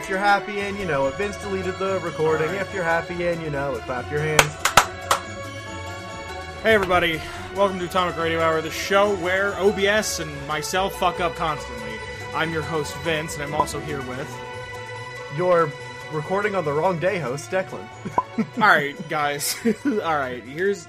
[0.00, 1.14] if you're happy and you know it.
[1.16, 2.48] Vince deleted the recording.
[2.54, 4.50] If you're happy and you know it, clap your hands.
[6.62, 7.20] Hey everybody,
[7.54, 11.92] welcome to Atomic Radio Hour, the show where OBS and myself fuck up constantly.
[12.34, 14.40] I'm your host Vince, and I'm also here with.
[15.36, 15.70] You're
[16.12, 17.86] recording on the wrong day, host Declan.
[18.56, 19.54] All right, guys.
[19.84, 20.88] All right, here's.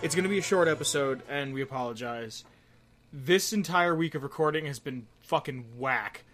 [0.00, 2.44] It's going to be a short episode, and we apologize.
[3.12, 6.24] This entire week of recording has been fucking whack.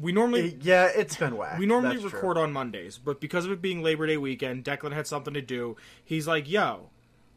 [0.00, 1.58] We normally yeah, it's been whack.
[1.58, 2.20] we normally That's true.
[2.20, 5.42] record on Mondays, but because of it being Labor Day weekend, Declan had something to
[5.42, 5.76] do.
[6.04, 6.90] He's like, "Yo,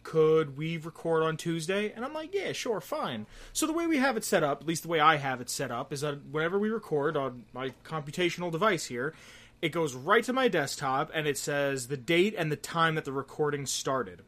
[0.03, 3.97] could we record on Tuesday?" And I'm like, "Yeah, sure, fine." So the way we
[3.97, 6.25] have it set up, at least the way I have it set up, is that
[6.31, 9.13] whenever we record on my computational device here,
[9.62, 13.05] it goes right to my desktop and it says the date and the time that
[13.05, 14.21] the recording started.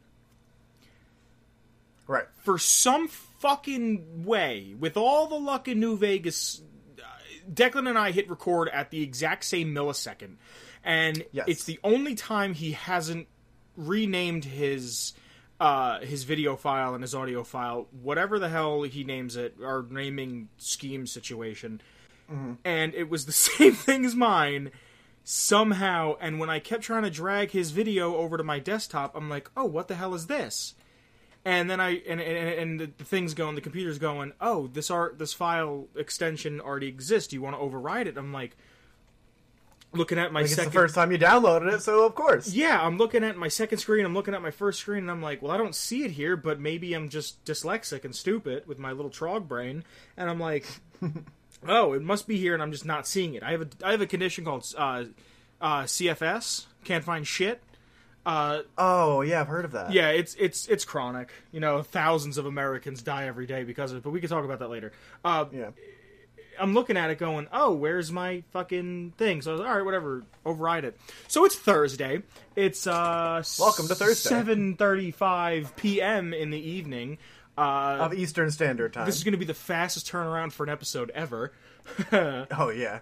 [2.08, 2.26] Right.
[2.44, 6.62] For some fucking way, with all the luck in New Vegas,
[7.52, 10.36] Declan and I hit record at the exact same millisecond,
[10.84, 11.46] and Yes.
[11.48, 13.28] it's the only time he hasn't
[13.76, 15.14] renamed his
[15.60, 19.86] uh, his video file and his audio file, whatever the hell he names it, our
[19.90, 21.80] naming scheme situation.
[22.66, 24.72] And it was the same thing as mine
[25.24, 26.16] somehow.
[26.20, 29.50] And when I kept trying to drag his video over to my desktop, I'm like,
[29.56, 30.74] oh, what the hell is this?
[31.46, 35.20] And then I and and, and the, thing's going, the computer's going, oh, this art,
[35.20, 37.30] this file extension already exists.
[37.30, 38.18] Do you want to override it?
[38.18, 38.56] I'm like,
[39.94, 42.54] looking at my Like it's the first time you downloaded it, so of course.
[42.54, 44.06] yeah, I'm looking at my second screen.
[44.06, 46.36] I'm looking at my first screen, and I'm like, well, I don't see it here,
[46.36, 49.84] but maybe I'm just dyslexic and stupid with my little trog brain,
[50.18, 50.66] and I'm like,
[51.68, 53.44] oh, it must be here, and I'm just not seeing it.
[53.44, 55.06] I have a I have a condition called uh,
[55.62, 57.62] uh, CFS, can't find shit.
[58.26, 59.92] Uh, Oh yeah, I've heard of that.
[59.92, 61.30] yeah, it's it's it's chronic.
[61.52, 64.04] You know, thousands of Americans die every day because of it.
[64.04, 64.92] But we can talk about that later.
[65.26, 65.72] Uh, Yeah.
[66.60, 69.84] I'm looking at it, going, "Oh, where's my fucking thing?" So I was "All right,
[69.84, 72.22] whatever, override it." So it's Thursday.
[72.56, 74.30] It's uh, Welcome to Thursday.
[74.30, 76.32] Seven thirty-five p.m.
[76.32, 77.18] in the evening.
[77.58, 79.08] Uh, Of Eastern Standard Time.
[79.08, 81.52] this is going to be the fastest turnaround for an episode ever.
[82.12, 83.00] Oh yeah.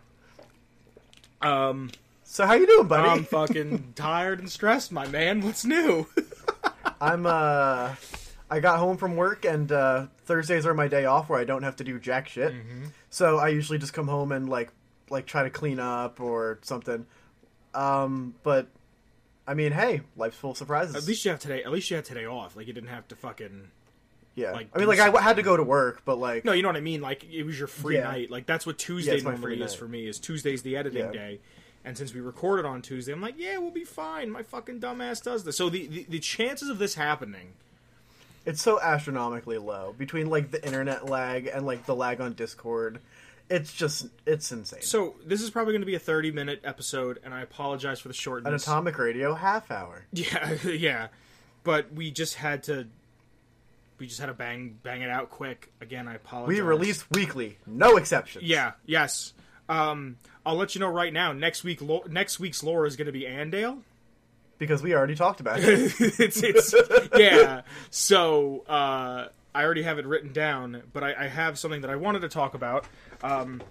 [1.41, 1.91] Um,
[2.31, 3.09] So how you doing, buddy?
[3.09, 5.41] I'm fucking tired and stressed, my man.
[5.41, 6.07] What's new?
[7.01, 7.95] I'm uh
[8.49, 11.63] I got home from work and uh Thursdays are my day off where I don't
[11.63, 12.53] have to do jack shit.
[12.53, 12.85] Mm-hmm.
[13.09, 14.71] So I usually just come home and like
[15.09, 17.05] like try to clean up or something.
[17.73, 18.67] Um but
[19.45, 20.95] I mean, hey, life's full of surprises.
[20.95, 21.65] At least you have today.
[21.65, 22.55] At least you had today off.
[22.55, 23.71] Like you didn't have to fucking.
[24.35, 24.51] yeah.
[24.51, 26.69] like, I mean, like I had to go to work, but like No, you know
[26.69, 27.01] what I mean.
[27.01, 28.03] Like it was your free Yeah.
[28.03, 28.31] night.
[28.31, 30.07] Like that's what Tuesday my normally is for me.
[30.07, 31.11] Is Tuesday's the editing Yeah.
[31.11, 31.39] day,
[31.83, 34.29] and since we recorded on Tuesday, I'm like, yeah, we'll be fine.
[34.29, 35.57] My fucking dumbass does this.
[35.57, 37.53] So the the, the chances of this happening.
[38.45, 42.99] it's so astronomically low between like the internet lag and like the lag on Discord.
[43.49, 44.81] It's just it's insane.
[44.81, 48.07] So this is probably going to be a 30 minute episode, and I apologize for
[48.07, 48.49] the shortness.
[48.49, 50.05] An atomic radio half hour.
[50.13, 51.07] Yeah, yeah,
[51.63, 52.87] but we just had to.
[53.99, 55.71] We just had to bang bang it out quick.
[55.81, 56.47] Again, I apologize.
[56.55, 58.45] We release weekly, no exceptions.
[58.45, 58.71] Yeah.
[58.85, 59.33] Yes.
[59.69, 61.33] Um, I'll let you know right now.
[61.33, 63.79] Next week, lo- next week's lore is going to be Andale.
[64.57, 65.65] because we already talked about it.
[66.19, 66.73] it's, it's
[67.17, 67.61] yeah.
[67.91, 71.95] So uh, I already have it written down, but I, I have something that I
[71.95, 72.85] wanted to talk about.
[73.23, 73.61] Um,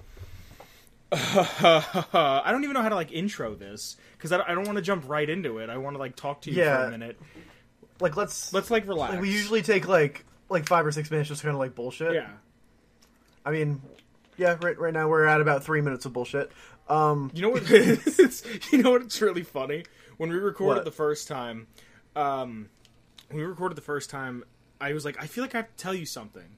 [1.12, 4.76] I don't even know how to like intro this because I, don't- I don't want
[4.76, 5.70] to jump right into it.
[5.70, 7.18] I want to like talk to you for a minute.
[8.00, 9.14] like let's Let's like relax.
[9.14, 12.14] like, we usually take like like five or six minutes just kind of like bullshit.
[12.14, 12.28] yeah.
[13.44, 13.80] I mean,
[14.40, 14.56] yeah.
[14.60, 16.50] Right right now we're at about three minutes of bullshit.
[16.88, 17.62] Um, You know what?
[17.70, 18.42] it's,
[18.72, 19.02] you know what?
[19.02, 19.84] It's really funny
[20.16, 20.84] when we recorded What?
[20.84, 21.66] the first time.
[22.16, 22.68] Um,
[23.28, 24.42] when we recorded the first time,
[24.80, 26.56] I was like, I feel like I have to tell you something.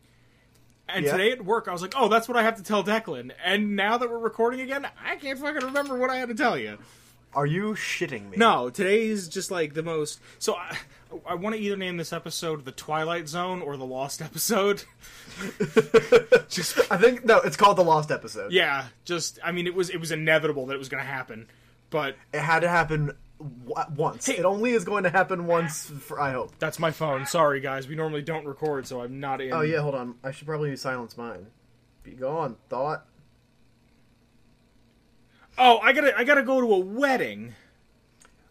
[0.88, 1.12] And Yeah.
[1.12, 3.32] today at work, I was like, oh, that's what I have to tell Declan.
[3.44, 6.56] And now that we're recording again, I can't fucking remember what I had to tell
[6.59, 6.78] you.
[7.34, 8.37] are you shitting me?
[8.37, 10.20] No, today is just like the most.
[10.38, 10.76] So I,
[11.26, 14.85] I want to either name this episode the Twilight Zone or the Lost episode.
[16.49, 17.38] just I think no.
[17.41, 18.53] It's called the lost episode.
[18.53, 21.49] yeah, just I mean, it was it was inevitable that it was going to happen,
[21.91, 24.26] but It had to happen w- once.
[24.26, 24.38] Hey.
[24.38, 25.87] It only is going to happen once.
[25.87, 26.53] For, I hope.
[26.59, 27.26] That's my phone.
[27.26, 27.88] Sorry, guys.
[27.88, 29.53] We normally don't record, so I'm not in.
[29.53, 30.17] Oh yeah, hold on.
[30.23, 31.47] I should probably silence mine.
[32.03, 33.06] Be gone, thought.
[35.59, 37.55] Oh, I gotta, I gotta go to a wedding.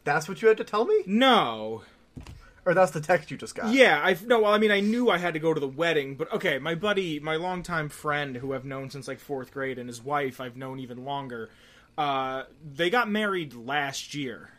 [0.04, 1.84] That's what you had to tell me, No.
[2.66, 3.74] Or that's the text you just got.
[3.74, 4.42] Yeah, I no.
[4.42, 6.60] Well, I mean, I knew I had to go to the wedding, but okay.
[6.60, 10.40] My buddy, my longtime friend, who I've known since like fourth grade, and his wife
[10.40, 11.50] I've known even longer.
[11.98, 12.44] Uh,
[12.74, 14.52] they got married last year.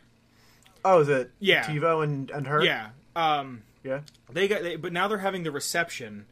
[0.85, 1.31] Oh, is it?
[1.39, 1.63] Yeah.
[1.63, 2.63] TiVo and and her.
[2.63, 2.89] Yeah.
[3.15, 4.01] Um, Yeah.
[4.31, 6.25] they got, they, but now they're having the reception,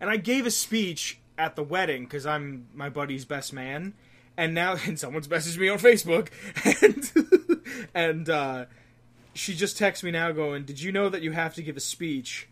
[0.00, 3.94] and I gave a speech at the wedding because I'm my buddy's best man,
[4.36, 6.28] and now and someone's messaged me on Facebook,
[6.82, 8.64] and and uh,
[9.38, 11.80] she just texts me now going, "Did you know that you have to give a
[11.80, 12.48] speech?"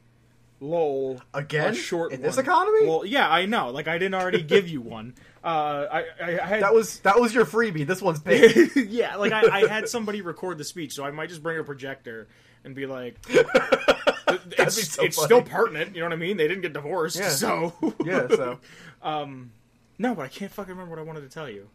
[0.61, 1.21] Lol.
[1.35, 1.73] Again?
[1.73, 2.87] a short In this economy?
[2.87, 3.71] Well, yeah, I know.
[3.71, 5.15] Like I didn't already give you one.
[5.47, 5.87] Uh,
[6.21, 7.87] I, I, had That was that was your freebie.
[7.87, 8.69] This one's paid.
[8.75, 11.63] yeah, like I, I had somebody record the speech, so I might just bring a
[11.63, 12.27] projector
[12.65, 15.95] and be like, it's, be so it's still pertinent.
[15.95, 16.37] You know what I mean?
[16.37, 17.29] They didn't get divorced, Yeah.
[17.29, 17.75] so
[18.05, 18.27] yeah.
[18.27, 18.59] So
[19.05, 21.69] no, but I can't fucking remember what I wanted to tell you.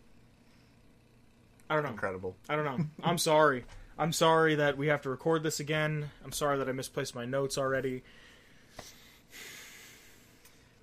[1.70, 1.92] I don't know.
[1.92, 2.36] incredible.
[2.50, 2.86] I don't know.
[3.02, 3.64] I'm sorry.
[4.02, 6.10] I'm sorry that we have to record this again.
[6.26, 8.02] I'm sorry that I misplaced my notes already.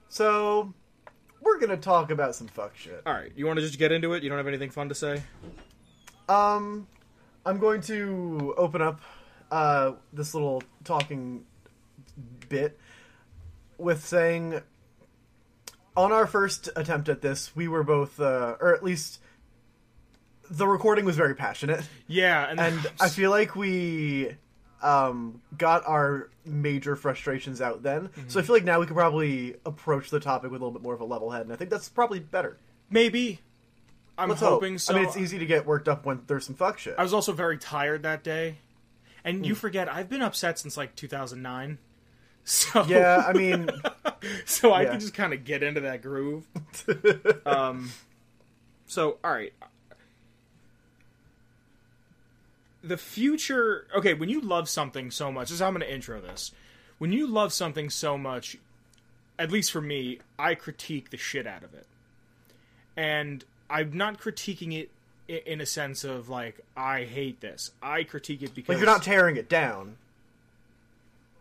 [0.09, 0.73] So
[1.41, 3.03] we're gonna talk about some fuck shit.
[3.05, 4.23] All right, you want to just get into it?
[4.23, 5.25] You don't have anything fun to say?
[6.29, 6.87] Um,
[7.44, 9.00] I'm going to open up
[9.50, 11.44] uh, this little talking
[12.49, 12.79] bit
[13.79, 14.62] with saying
[15.97, 19.19] on our first attempt at this, we were both, uh, or at least
[20.50, 24.36] the recording was very passionate, Yeah, and, and I feel like we
[24.82, 28.10] um, got our major frustrations out then.
[28.28, 30.82] So I feel like now we could probably approach the topic with a little bit
[30.82, 32.58] more of a level head, and I think that's probably better.
[32.90, 33.40] maybe
[34.16, 34.80] I'm Let's hoping hope.
[34.80, 34.94] so.
[34.94, 36.96] I mean, it's easy to get worked up when there's some fuck shit.
[36.98, 38.56] I was also very tired that day.
[39.24, 39.44] And Hmm.
[39.44, 41.78] you forget, I've been upset since like 2009.
[42.44, 43.68] So yeah, I mean,
[44.46, 44.90] so I yeah.
[44.92, 46.46] can just kind of get into that groove.
[47.46, 47.90] um,
[48.86, 49.52] so all right,
[52.82, 53.86] the future.
[53.96, 56.52] Okay, when you love something so much, this is how I'm going to intro this.
[56.98, 58.56] When you love something so much,
[59.38, 61.86] at least for me, I critique the shit out of it,
[62.96, 64.90] and I'm not critiquing it
[65.46, 67.70] in a sense of like I hate this.
[67.82, 69.96] I critique it because like you're not tearing it down,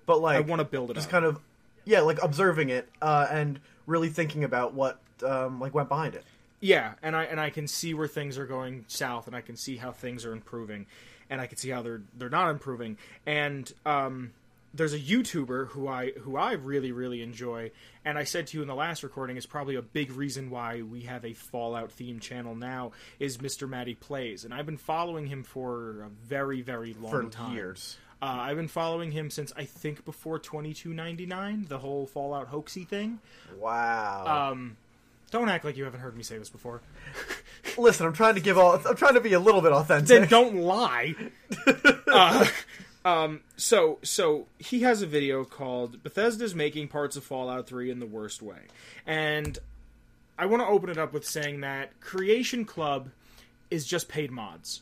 [0.06, 1.12] but like I want to build it just up.
[1.12, 1.40] kind of
[1.86, 6.24] yeah, like observing it uh, and really thinking about what um, like went behind it.
[6.60, 9.56] Yeah, and I and I can see where things are going south, and I can
[9.56, 10.86] see how things are improving,
[11.30, 12.98] and I can see how they're they're not improving.
[13.26, 14.32] And um,
[14.74, 17.72] there's a YouTuber who I who I really really enjoy,
[18.06, 20.82] and I said to you in the last recording is probably a big reason why
[20.82, 23.68] we have a Fallout themed channel now is Mr.
[23.68, 27.56] Matty Plays, and I've been following him for a very very long For time.
[27.56, 27.98] years.
[28.20, 33.20] Uh, I've been following him since I think before 2299, the whole Fallout hoaxy thing.
[33.60, 34.52] Wow.
[34.54, 34.78] Um,
[35.32, 36.82] don't act like you haven't heard me say this before.
[37.78, 38.82] Listen, I'm trying to give all.
[38.86, 40.08] I'm trying to be a little bit authentic.
[40.08, 41.16] then don't lie.
[42.08, 42.46] uh,
[43.06, 48.00] um, so so he has a video called Bethesda's making parts of Fallout 3 in
[48.00, 48.62] the worst way,
[49.06, 49.58] and
[50.40, 53.10] I want to open it up with saying that Creation Club
[53.70, 54.82] is just paid mods.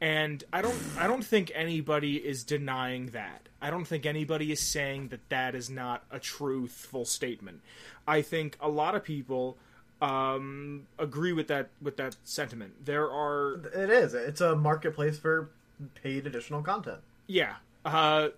[0.00, 3.48] And I don't I don't think anybody is denying that.
[3.60, 7.60] I don't think anybody is saying that that is not a truthful statement.
[8.06, 9.58] I think a lot of people
[10.02, 12.84] um, agree with that with that sentiment.
[12.84, 14.14] There are It is.
[14.14, 15.50] It's a marketplace for
[15.94, 16.98] paid additional content.
[17.28, 17.54] Yeah.
[17.84, 18.30] Uh,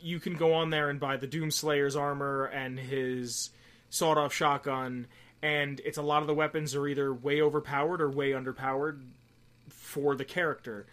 [0.00, 3.50] you can go on there and buy the Doomslayer's armor and his
[3.88, 5.06] sawed off shotgun,
[5.42, 9.00] and it's a lot of the weapons are either way overpowered or way underpowered
[9.68, 10.86] for the character.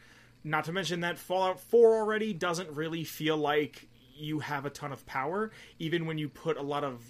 [0.43, 4.91] Not to mention that Fallout 4 already doesn't really feel like you have a ton
[4.91, 7.01] of power, even when you put a lot of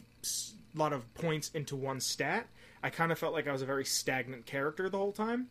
[0.74, 2.48] lot of points into one stat.
[2.88, 5.48] I kind of felt like I was a very stagnant character the whole time.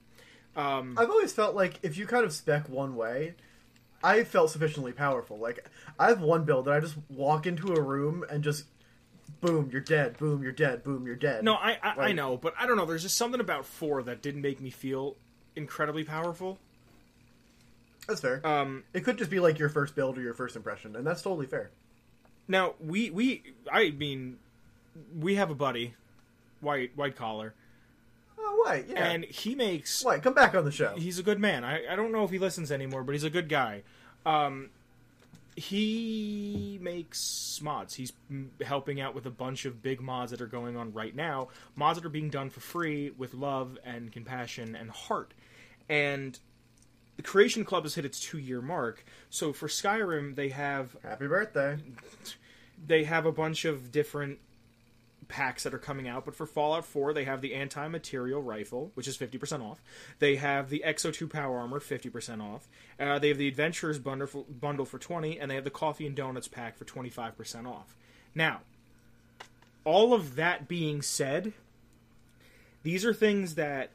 [0.57, 3.35] I've always felt like if you kind of spec one way,
[4.03, 5.37] I felt sufficiently powerful.
[5.39, 8.65] Like I have one build that I just walk into a room and just
[9.43, 10.17] boom, you're dead.
[10.17, 10.83] Boom, you're dead.
[10.83, 11.45] Boom, you're dead.
[11.45, 12.87] No, I I, I know, but I don't know.
[12.87, 15.17] There's just something about four that didn't make me feel
[15.55, 16.59] incredibly powerful.
[18.09, 18.41] that's fair.
[18.47, 21.21] Um, it could just be like your first build or your first impression, and that's
[21.21, 21.71] totally fair.
[22.49, 24.39] now we we I mean,
[25.15, 25.95] we have a buddy,
[26.61, 27.55] white white collar,
[28.39, 29.07] Oh, wait, yeah.
[29.09, 30.95] and he makes White, come back on the show.
[30.97, 31.65] he's a good man.
[31.65, 33.83] I, I don't know if he listens anymore, but he's a good guy.
[34.25, 34.71] Um,
[35.71, 37.95] he makes mods.
[37.95, 38.13] He's
[38.65, 41.49] helping out with a bunch of big mods that are going on right now.
[41.75, 45.33] Mods that are being done for free with love and compassion and heart.
[45.89, 46.39] And
[47.17, 49.05] the Creation Club has hit its two year mark.
[49.31, 51.79] So for Skyrim, they have Happy birthday.
[52.87, 54.39] they have a bunch of different
[55.29, 59.09] packs that are coming out, but for Fallout 4, they have the anti-materiel rifle, which
[59.09, 59.83] is 50% off.
[60.19, 62.69] They have the X-02 power armor, 50% off.
[62.99, 66.07] Uh, they have the Adventurers bundle for, bundle for 20, and they have the Coffee
[66.07, 67.97] and Donuts pack for 25% off.
[68.35, 68.61] Now,
[69.85, 71.53] all of that being said,
[72.83, 73.91] these are things that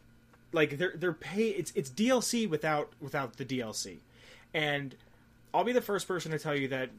[0.54, 4.00] like they're they're pay it's it's DLC without without the DLC.
[4.54, 4.96] And
[5.54, 6.90] I'll be the first person to tell you that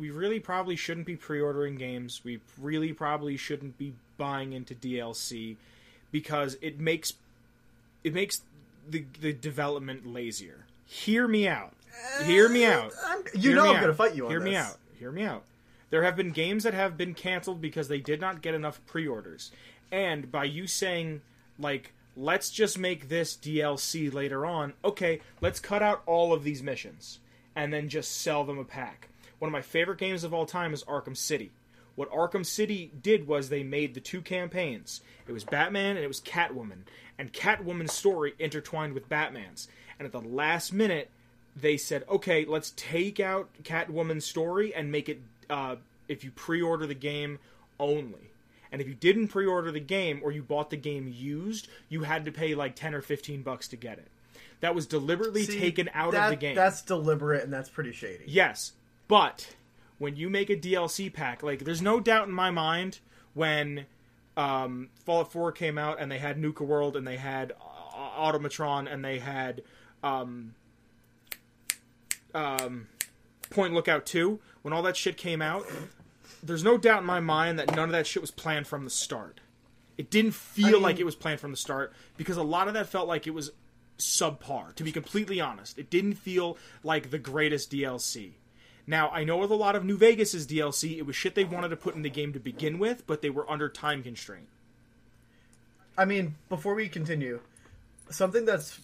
[0.00, 2.22] we really probably shouldn't be pre-ordering games.
[2.24, 5.56] We really probably shouldn't be buying into DLC
[6.10, 7.12] because it makes
[8.02, 8.40] it makes
[8.88, 10.64] the the development lazier.
[10.86, 11.74] Hear me out.
[12.24, 12.92] Hear me uh, out.
[13.04, 14.48] I'm, you Hear know I'm going to fight you on Hear this.
[14.48, 14.78] me out.
[14.98, 15.44] Hear me out.
[15.90, 19.50] There have been games that have been canceled because they did not get enough pre-orders.
[19.92, 21.20] And by you saying
[21.58, 26.62] like let's just make this DLC later on, okay, let's cut out all of these
[26.62, 27.18] missions
[27.54, 29.09] and then just sell them a pack.
[29.40, 31.50] One of my favorite games of all time is Arkham City.
[31.96, 35.00] What Arkham City did was they made the two campaigns.
[35.26, 36.82] It was Batman and it was Catwoman.
[37.18, 39.66] And Catwoman's story intertwined with Batman's.
[39.98, 41.10] And at the last minute,
[41.56, 46.62] they said, okay, let's take out Catwoman's story and make it, uh, if you pre
[46.62, 47.38] order the game,
[47.78, 48.30] only.
[48.72, 52.02] And if you didn't pre order the game or you bought the game used, you
[52.02, 54.08] had to pay like 10 or 15 bucks to get it.
[54.60, 56.54] That was deliberately See, taken out that- of the game.
[56.54, 58.24] That's deliberate and that's pretty shady.
[58.26, 58.72] Yes,
[59.10, 59.56] but
[59.98, 63.00] when you make a DLC pack, like there's no doubt in my mind
[63.34, 63.86] when
[64.36, 68.90] um, Fallout 4 came out and they had Nuka World and they had uh, Automatron
[68.90, 69.62] and they had
[70.04, 70.54] um,
[72.34, 72.86] um,
[73.50, 75.66] Point Lookout 2, when all that shit came out,
[76.40, 78.90] there's no doubt in my mind that none of that shit was planned from the
[78.90, 79.40] start.
[79.98, 82.74] It didn't feel mean- like it was planned from the start because a lot of
[82.74, 83.50] that felt like it was
[83.98, 85.80] subpar, to be completely honest.
[85.80, 88.34] It didn't feel like the greatest DLC.
[88.90, 91.68] Now, I know with a lot of New Vegas' DLC, it was shit they wanted
[91.68, 94.48] to put in the game to begin with, but they were under time constraint.
[95.96, 97.38] I mean, before we continue,
[98.10, 98.80] something that's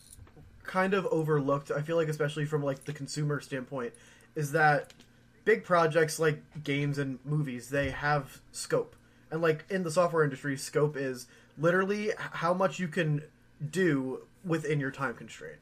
[0.62, 3.94] kind of overlooked, I feel like especially from like the consumer standpoint,
[4.36, 4.94] is that
[5.44, 8.94] big projects like games and movies, they have scope.
[9.32, 11.26] And like in the software industry, scope is
[11.58, 13.24] literally how much you can
[13.72, 15.58] do within your time constraint.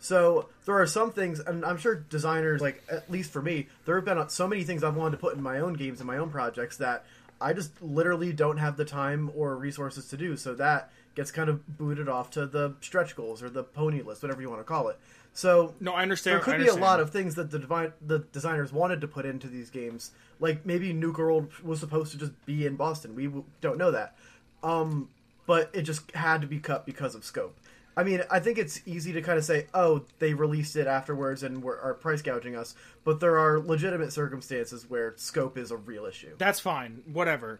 [0.00, 3.96] So there are some things, and I'm sure designers, like at least for me, there
[3.96, 6.18] have been so many things I've wanted to put in my own games and my
[6.18, 7.04] own projects that
[7.40, 10.36] I just literally don't have the time or resources to do.
[10.36, 14.22] So that gets kind of booted off to the stretch goals or the pony list,
[14.22, 14.98] whatever you want to call it.
[15.32, 16.36] So No, I understand.
[16.36, 19.26] there could I be a lot of things that the the designers wanted to put
[19.26, 20.12] into these games.
[20.40, 23.14] Like maybe Nuka World was supposed to just be in Boston.
[23.16, 24.16] We w- don't know that,
[24.62, 25.08] um,
[25.46, 27.56] but it just had to be cut because of scope.
[27.98, 31.42] I mean, I think it's easy to kind of say, "Oh, they released it afterwards
[31.42, 35.76] and were, are price gouging us," but there are legitimate circumstances where scope is a
[35.76, 36.34] real issue.
[36.38, 37.58] That's fine, whatever.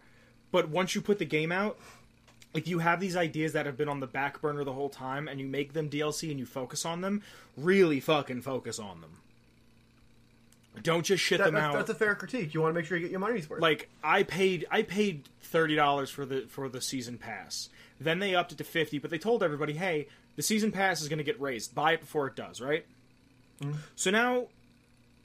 [0.53, 1.77] But once you put the game out,
[2.55, 5.27] if you have these ideas that have been on the back burner the whole time
[5.27, 7.23] and you make them DLC and you focus on them,
[7.57, 9.19] really fucking focus on them.
[10.83, 11.75] Don't just shit That- them that's, out.
[11.75, 12.55] that's a fair critique.
[12.55, 13.61] You want to make sure you get your money's worth.
[13.61, 17.69] like I paid I paid thirty dollars for the for the season pass.
[18.01, 20.07] Then they upped it to fifty, but they told everybody, hey,
[20.39, 21.75] the season pass is gonna get raised.
[21.75, 22.87] Buy it before it does, right?
[23.61, 23.79] Mm-hmm.
[23.97, 24.47] So now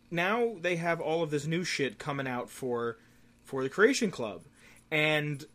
[0.10, 2.98] now they have all of this new shit coming out for
[3.43, 4.41] for the Creation Club.
[4.89, 5.46] And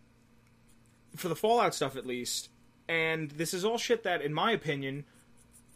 [1.16, 2.50] for the Fallout stuff at least.
[2.88, 5.04] And this is all shit that, in my opinion,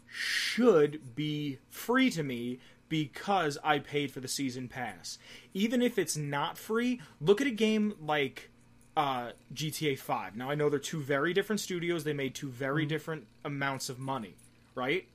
[0.07, 5.17] should be free to me because I paid for the season pass.
[5.53, 8.49] Even if it's not free, look at a game like
[8.95, 10.35] uh, GTA 5.
[10.35, 13.99] Now, I know they're two very different studios, they made two very different amounts of
[13.99, 14.35] money,
[14.75, 15.07] right?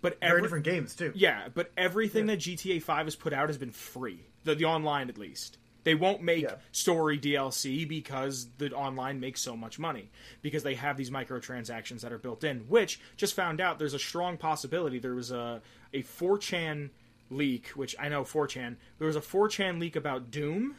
[0.00, 1.12] But very different games too.
[1.14, 4.20] yeah, but everything that GTA 5 has put out has been free.
[4.44, 5.58] The, the online, at least.
[5.84, 6.56] They won't make Yeah.
[6.70, 10.10] story DLC because the online makes so much money.
[10.42, 13.98] Because they have these microtransactions that are built in, which, just found out, there's a
[13.98, 14.98] strong possibility.
[14.98, 15.62] There was a,
[15.92, 16.90] a 4chan
[17.30, 18.76] leak, which I know 4chan.
[18.98, 20.76] There was a 4chan leak about Doom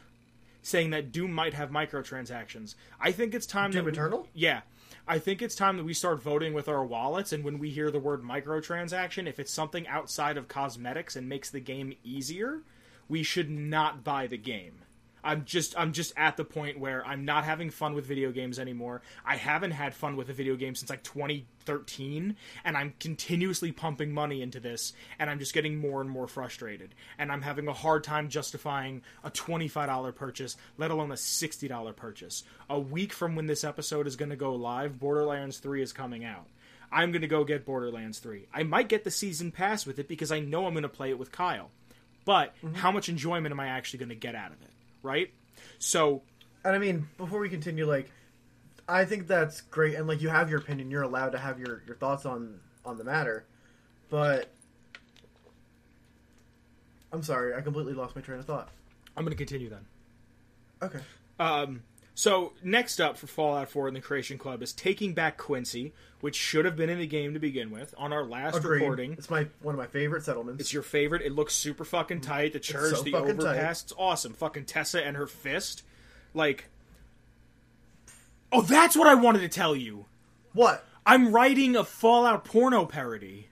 [0.62, 2.74] saying that Doom might have microtransactions.
[3.00, 4.28] I think it's time Doom that we- Eternal?
[4.34, 4.60] yeah.
[5.08, 7.90] I think it's time that we start voting with our wallets, and when we hear
[7.90, 12.60] the word microtransaction, if it's something outside of cosmetics and makes the game easier,
[13.08, 14.82] we should not buy the game.
[15.22, 18.58] I'm just I'm just at the point where I'm not having fun with video games
[18.58, 19.02] anymore.
[19.24, 24.12] I haven't had fun with a video game since like 2013, and I'm continuously pumping
[24.12, 26.94] money into this, and I'm just getting more and more frustrated.
[27.18, 32.44] And I'm having a hard time justifying a $25 purchase, let alone a $60 purchase.
[32.68, 36.24] A week from when this episode is going to go live, Borderlands 3 is coming
[36.24, 36.46] out.
[36.92, 38.48] I'm going to go get Borderlands 3.
[38.52, 41.10] I might get the season pass with it because I know I'm going to play
[41.10, 41.70] it with Kyle.
[42.24, 42.74] But mm-hmm.
[42.74, 44.69] how much enjoyment am I actually going to get out of it?
[45.02, 45.32] Right?
[45.78, 46.22] So,
[46.64, 48.10] And I mean, before we continue, like,
[48.88, 50.90] I think that's great, and like, you have your opinion.
[50.90, 53.44] You're allowed to have your, your thoughts on on the matter,
[54.08, 54.50] but
[57.12, 58.68] I'm sorry, I completely lost my train of thought.
[59.16, 59.84] I'm going to continue then.
[60.82, 61.00] Okay,
[61.38, 61.82] Um,
[62.20, 66.36] so next up for Fallout 4 in the Creation Club is Taking Back Quincy, which
[66.36, 67.94] should have been in the game to begin with.
[67.96, 68.80] On our last agreed.
[68.80, 70.60] recording, It's my one of my favorite settlements.
[70.60, 71.22] it's your favorite.
[71.22, 72.52] It looks super fucking tight.
[72.52, 73.46] The church, so the fucking tight.
[73.46, 74.34] overpass, it's awesome.
[74.34, 75.82] Fucking Tessa and her fist,
[76.34, 76.66] like.
[78.52, 80.04] Oh, that's what I wanted to tell you.
[80.52, 80.84] what?
[81.06, 83.48] I'm writing a Fallout porno parody.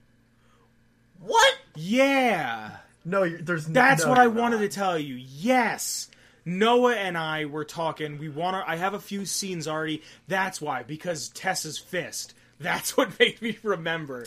[1.21, 1.57] What?
[1.75, 2.77] Yeah.
[3.07, 3.65] No, there's.
[3.65, 4.63] That's no, what I wanted not.
[4.65, 5.15] to tell you.
[5.15, 6.08] Yes.
[6.49, 8.19] Noah and I were talking.
[8.19, 8.69] We want to.
[8.71, 10.03] I have a few scenes already.
[10.27, 12.35] That's why because Tessa's fist.
[12.59, 14.27] That's what made me remember.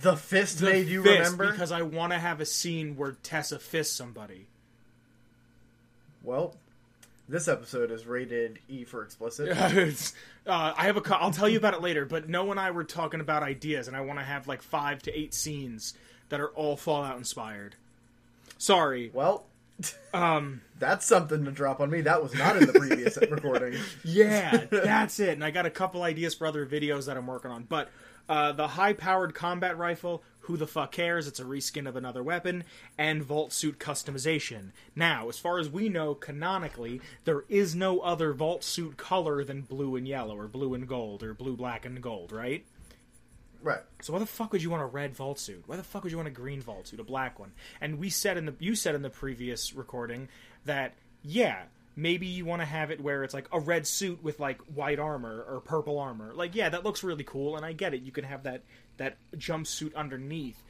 [0.00, 1.50] The fist The made you fist, remember.
[1.52, 4.46] because I want to have a scene where Tessa fists somebody.
[6.22, 6.54] Well,
[7.28, 9.56] this episode is rated E for explicit.
[10.46, 11.02] Uh, I have a.
[11.18, 12.06] I'll tell you about it later.
[12.06, 15.02] But Noah and I were talking about ideas, and I want to have like five
[15.02, 15.92] to eight scenes
[16.30, 17.74] that are all Fallout inspired.
[18.56, 19.10] Sorry.
[19.12, 19.44] well,
[20.12, 20.62] Um.
[20.78, 22.00] that's something to drop on me.
[22.00, 23.78] That was not in the previous recording.
[24.04, 25.30] Yeah, that's it.
[25.30, 27.64] And I got a couple ideas for other videos that I'm working on.
[27.64, 27.90] But
[28.28, 31.26] uh, the high powered combat rifle, who the fuck cares?
[31.26, 32.64] It's a reskin of another weapon,
[32.96, 34.70] and vault suit customization.
[34.94, 39.62] Now, as far as we know, canonically, there is no other vault suit color than
[39.62, 42.64] blue and yellow, or blue and gold, or blue, black, and gold, right?
[43.62, 43.80] Right.
[44.02, 45.64] So why the fuck would you want a red vault suit?
[45.66, 47.52] Why the fuck would you want a green vault suit, a black one?
[47.80, 50.28] And we said in the you said in the previous recording
[50.64, 51.64] that yeah,
[51.96, 55.00] maybe you want to have it where it's like a red suit with like white
[55.00, 56.32] armor or purple armor.
[56.34, 58.02] Like yeah, that looks really cool and I get it.
[58.02, 58.62] You can have that
[58.98, 60.62] that jumpsuit underneath.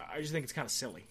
[0.00, 1.04] I just think it's kind of silly.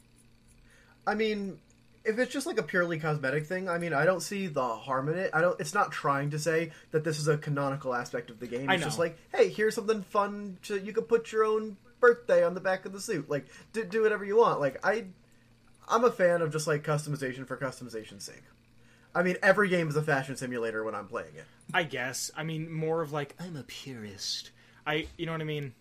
[1.05, 1.59] I mean,
[2.03, 5.09] if it's just like a purely cosmetic thing, I mean, I don't see the harm
[5.09, 5.31] in it.
[5.33, 5.59] I don't.
[5.59, 8.69] It's not trying to say that this is a canonical aspect of the game.
[8.69, 10.57] I It's just like, hey, here's something fun.
[10.63, 13.29] To, you can put your own birthday on the back of the suit.
[13.29, 14.59] Like, do, do whatever you want.
[14.59, 15.05] Like, I,
[15.87, 18.43] I'm a fan of just like customization for customization's sake.
[19.13, 21.45] I mean, every game is a fashion simulator when I'm playing it.
[21.73, 22.31] I guess.
[22.35, 24.51] I mean more of like I'm a purist.
[24.85, 25.73] I you know what I mean?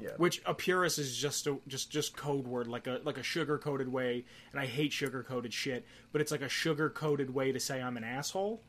[0.00, 0.10] Yeah.
[0.18, 3.56] Which a purist is just a just just code word, like a like a sugar
[3.56, 7.50] coated way, and I hate sugar coated shit, but it's like a sugar coated way
[7.52, 8.60] to say I'm an asshole.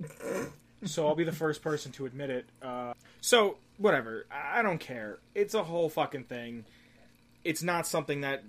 [0.84, 2.46] so I'll be the first person to admit it.
[2.60, 5.18] Uh, so whatever, I I don't care.
[5.34, 6.64] It's a whole fucking thing.
[7.44, 8.42] It's not something that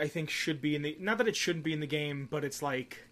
[0.00, 2.44] I think should be in the not that it shouldn't be in the game, but
[2.44, 3.04] it's like.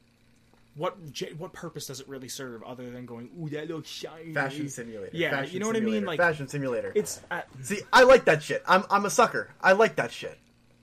[0.76, 0.96] What
[1.38, 3.30] what purpose does it really serve other than going?
[3.40, 4.34] Ooh, that looks shiny.
[4.34, 5.10] Fashion simulator.
[5.16, 6.04] Yeah, Fashion you know what I mean.
[6.04, 6.92] Like fashion simulator.
[6.94, 8.62] it's uh, See, I like that shit.
[8.66, 9.48] I'm I'm a sucker.
[9.62, 10.38] I like that shit.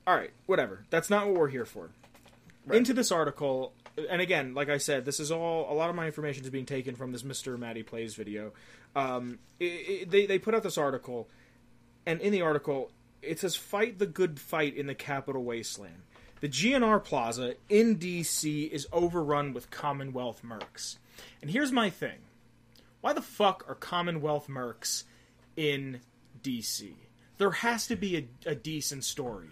[0.07, 0.83] all right, whatever.
[0.89, 1.89] That's not what we're here for.
[2.71, 3.73] Into this article,
[4.09, 6.65] and again, like I said, this is all a lot of my information is being
[6.65, 8.53] taken from this Mister Matty Plays video.
[8.95, 11.27] Um, it, it, they they put out this article,
[12.05, 12.89] and in the article
[13.21, 16.03] it says, "Fight the good fight in the capital wasteland."
[16.43, 20.97] The GNR Plaza in DC is overrun with Commonwealth mercs.
[21.41, 22.17] And here's my thing.
[22.99, 25.05] Why the fuck are Commonwealth mercs
[25.55, 26.01] in
[26.43, 26.95] DC?
[27.37, 29.51] There has to be a, a decent story.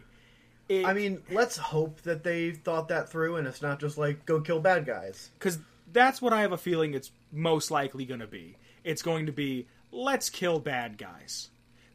[0.68, 4.26] It- I mean, let's hope that they thought that through and it's not just like
[4.26, 5.30] go kill bad guys.
[5.40, 5.60] because
[5.94, 8.58] that's what I have a feeling it's most likely going to be.
[8.84, 11.52] It's going to be let's kill bad guys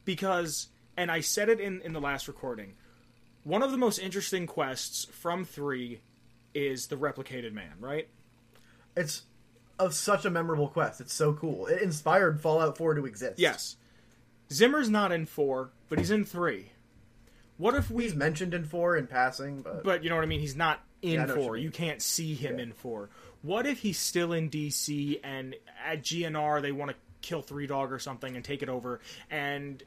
[0.07, 2.77] because, and I said it in in the last recording.
[3.47, 6.01] One of the most interesting quests from three
[6.53, 8.09] is the replicated man, right?
[8.97, 9.23] It's
[9.79, 11.01] of such a memorable quest.
[11.01, 11.69] It's so cool.
[11.69, 13.39] It inspired Fallout 4 to exist.
[13.39, 13.77] Yes,
[14.53, 16.73] Zimmer's not in four, but he's in three.
[17.57, 18.03] What if we?
[18.03, 20.41] He's mentioned in 4 in passing, but, But you know what I mean.
[20.41, 21.57] He's not in Yeah, I know what you four.
[21.57, 22.65] You can't see him Yeah.
[22.65, 23.11] in four.
[23.43, 25.55] What if he's still in DC and
[25.87, 29.85] at GNR they want to kill Three Dog or something and take it over and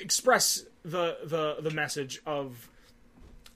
[0.00, 2.68] express the the the message of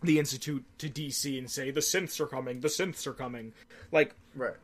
[0.03, 3.53] the institute to DC and say the synths are coming, the synths are coming.
[3.91, 4.55] Like right.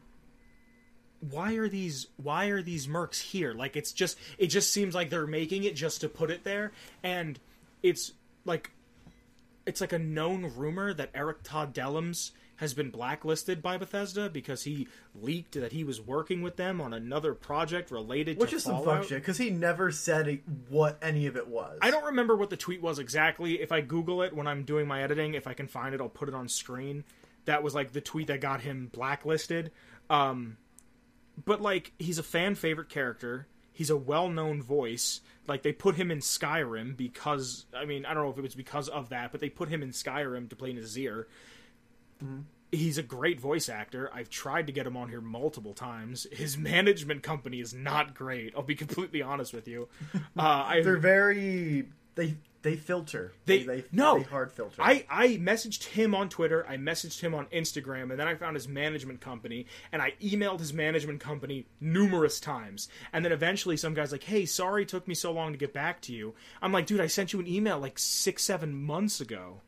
[1.31, 5.11] why are these why are these mercs here like it's just it just seems like
[5.11, 7.39] they're making it just to put it there and
[7.83, 8.13] it's
[8.45, 8.71] like
[9.67, 14.65] it's like a known rumor that Erik Todd Dellums has been blacklisted by Bethesda because
[14.65, 18.65] he leaked that he was working with them on another project related Which to is
[18.65, 21.79] some fuck shit because he never said what any of it was.
[21.81, 23.63] I don't remember what the tweet was exactly.
[23.63, 26.11] If I Google it when I'm doing my editing, if I can find it, I'll
[26.11, 27.05] put it on screen.
[27.47, 29.71] That was like the tweet that got him blacklisted.
[30.11, 30.59] Um,
[31.43, 33.47] but like, he's a fan favorite character.
[33.73, 35.23] He's a well known voice.
[35.49, 38.55] Like they put him in Skyrim because I mean I don't know if it was
[38.55, 41.27] because of that, but they put him in Skyrim to play Nazir.
[42.73, 44.09] He's a great voice actor.
[44.15, 46.27] I've tried to get him on here multiple times.
[46.31, 48.53] His management company is not great.
[48.57, 49.89] I'll be completely honest with you.
[50.37, 51.89] Uh, They're very.
[52.15, 53.33] They they filter.
[53.47, 54.19] They- they, no.
[54.19, 54.83] they hard filter.
[54.83, 58.55] I, I messaged him on Twitter, I messaged him on Instagram, and then I found
[58.55, 62.89] his management company, and I emailed his management company numerous times.
[63.15, 65.73] And then eventually some guy's like, hey, sorry it took me so long to get
[65.73, 66.35] back to you.
[66.61, 69.63] I'm like, dude, I sent you an email like six, seven months ago.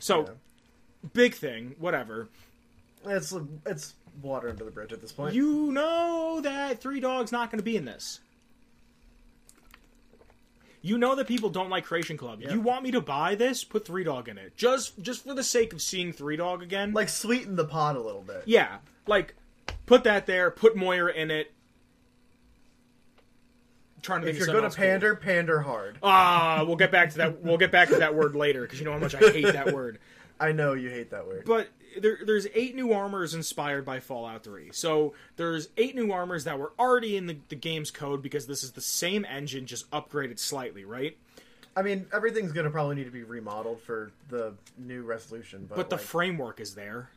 [0.00, 0.28] So, Yeah.
[1.12, 2.28] Big thing, whatever.
[3.06, 3.34] It's
[3.66, 5.34] it's water under the bridge at this point.
[5.34, 8.20] You know that Three Dogs not going to be in this.
[10.84, 12.40] You know that people don't like Creation Club.
[12.42, 12.52] Yeah.
[12.52, 13.62] You want me to buy this?
[13.62, 16.92] Put Three Dog in it, just just for the sake of seeing Three Dog again.
[16.92, 18.42] Like sweeten the pot a little bit.
[18.46, 19.34] yeah, like
[19.86, 20.50] put that there.
[20.50, 21.52] Put Moira in it.
[24.02, 24.84] trying to If you're gonna else cool.
[24.84, 25.98] pander, pander hard.
[26.02, 27.42] Ah, we'll get back to that.
[27.42, 29.72] We'll get back to that word later because you know how much I hate that
[29.72, 30.00] word.
[30.40, 31.44] I know you hate that word.
[31.46, 31.68] But
[32.00, 34.70] there, there's eight new armors inspired by Fallout 3.
[34.72, 38.62] So there's eight new armors that were already in the, the game's code because this
[38.62, 41.16] is the same engine, just upgraded slightly, right?
[41.76, 45.90] I mean, everything's gonna probably need to be remodeled for the new resolution, but, But
[45.90, 47.08] the like, framework is there.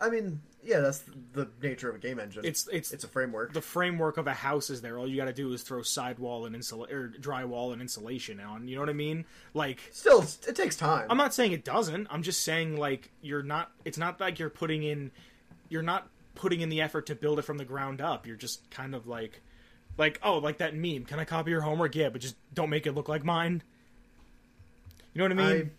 [0.00, 2.44] I mean, yeah, that's the nature of a game engine.
[2.44, 3.52] It's it's it's a framework.
[3.52, 4.98] the framework of a house is there.
[4.98, 8.66] All you got to do is throw sidewall and insul or drywall and insulation on.
[8.66, 9.24] You know what I mean?
[9.54, 11.06] Like Still, it takes time.
[11.10, 12.08] I'm not saying it doesn't.
[12.10, 13.70] I'm just saying like you're not.
[13.84, 15.10] It's not like you're putting in.
[15.68, 18.26] You're not putting in the effort to build it from the ground up.
[18.26, 19.40] You're just kind of like,
[19.96, 21.04] like oh, like that meme.
[21.04, 21.94] Can I copy your homework?
[21.94, 23.62] Yeah, but just don't make it look like mine.
[25.14, 25.70] You know what I mean?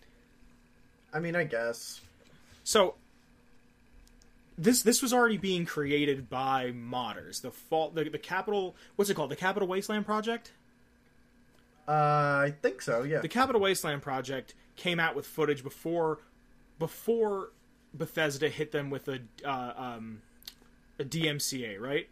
[1.12, 2.00] I, I mean, I guess.
[2.64, 2.94] So
[4.60, 7.40] this this was already being created by modders.
[7.40, 9.30] The fault the, the capital what's it called?
[9.30, 10.52] The Capital Wasteland project?
[11.88, 13.02] Uh, I think so.
[13.02, 13.20] Yeah.
[13.20, 16.18] The Capital Wasteland project came out with footage before
[16.78, 17.50] before
[17.94, 20.22] Bethesda hit them with a uh, um,
[20.98, 22.08] a DMCA, right?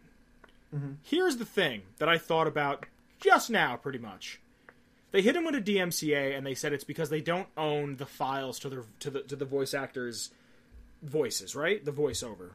[1.01, 2.85] Here's the thing that I thought about
[3.19, 4.39] just now, pretty much.
[5.11, 8.05] They hit him with a DMCA, and they said it's because they don't own the
[8.05, 10.29] files to to the to the voice actors'
[11.01, 11.83] voices, right?
[11.83, 12.51] The voiceover.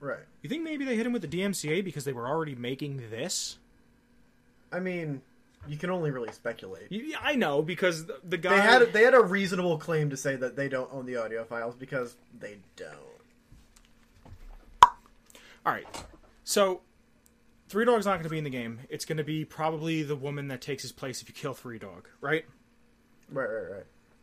[0.00, 0.20] Right.
[0.42, 3.58] You think maybe they hit him with the DMCA because they were already making this?
[4.70, 5.22] I mean,
[5.66, 6.90] you can only really speculate.
[6.90, 10.16] You- I know because the, the guy They had they had a reasonable claim to
[10.16, 12.92] say that they don't own the audio files because they don't.
[15.66, 15.86] All right.
[16.44, 16.82] So,
[17.68, 18.80] Three Dog's not going to be in the game.
[18.90, 21.78] It's going to be probably the woman that takes his place if you kill Three
[21.78, 22.44] Dog, right?
[23.30, 23.70] Right, right,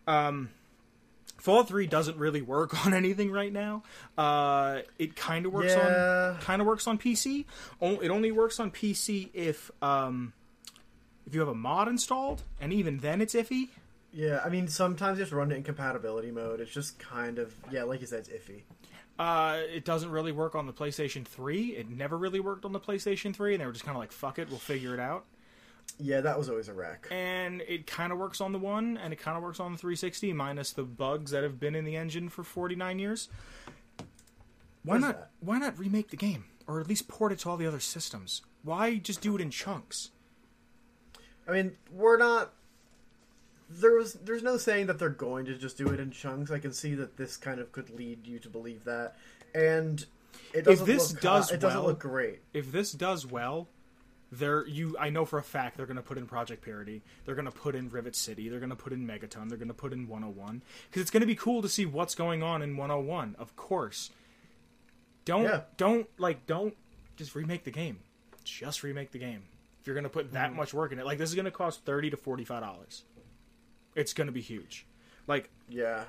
[0.07, 0.27] right.
[0.27, 0.49] Um,
[1.41, 3.81] Fallout 3 doesn't really work on anything right now.
[4.17, 6.35] Uh, it kind of works Yeah.
[6.35, 7.45] on kind of works on PC.
[7.81, 10.33] It only works on PC if um,
[11.25, 13.69] if you have a mod installed, and even then it's iffy.
[14.13, 16.59] Yeah, I mean, sometimes you have to run it in compatibility mode.
[16.59, 18.61] It's just kind of yeah, like you said, it's iffy.
[19.17, 21.75] Uh, it doesn't really work on the PlayStation 3.
[21.75, 24.11] It never really worked on the PlayStation 3, and they were just kind of like,
[24.11, 25.25] "Fuck it, we'll figure it out."
[25.99, 27.07] Yeah, that was always a wreck.
[27.11, 29.77] and it kind of works on the one and it kind of works on the
[29.77, 33.29] 360 minus the bugs that have been in the engine for 49 years
[34.83, 35.29] why not that?
[35.39, 38.41] why not remake the game or at least port it to all the other systems
[38.63, 40.09] why just do it in chunks
[41.47, 42.53] I mean, we're not.
[43.69, 46.51] There was there's no saying that they're going to just do it in chunks.
[46.51, 49.15] I can see that this kind of could lead you to believe that,
[49.55, 50.05] and
[50.53, 52.39] it doesn't this look, does it doesn't well- look great.
[52.53, 53.67] if this does well
[54.31, 57.35] they're you i know for a fact they're going to put in project purity they're
[57.35, 58.49] going to put in rivet city.
[58.49, 59.49] They're going to put in megaton.
[59.49, 62.15] They're going to put in 101 because it's going to be cool to see what's
[62.15, 64.09] going on in 101 of course.
[65.25, 65.61] Don't Yeah.
[65.77, 66.75] don't like don't
[67.15, 67.99] just remake the game.
[68.43, 69.43] Just remake the game.
[69.79, 70.57] If you're going to put that mm-hmm.
[70.57, 73.03] much work in it like this is going to cost 30 to 45 dollars.
[73.95, 74.85] It's going to be huge.
[75.27, 76.05] Like Yeah,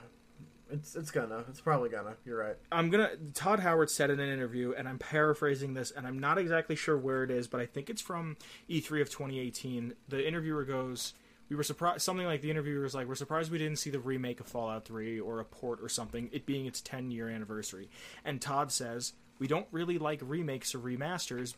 [0.73, 1.45] it's it's gonna.
[1.49, 2.17] It's probably gonna.
[2.25, 2.57] You're right.
[2.71, 3.11] I'm gonna.
[3.35, 6.97] Todd Howard said in an interview, and I'm paraphrasing this, and I'm not exactly sure
[6.97, 8.37] where it is, but I think it's from
[8.69, 9.95] E3 of 2018.
[10.09, 11.15] The interviewer goes,
[11.49, 14.01] "We were surprised." Something like the interviewer was like, "We're surprised we didn't see the
[14.01, 17.91] remake of Fallout 3 or a port or something, it being its 10 year anniversary."
[18.25, 21.55] And Todd says, "We don't really like remakes or remasters,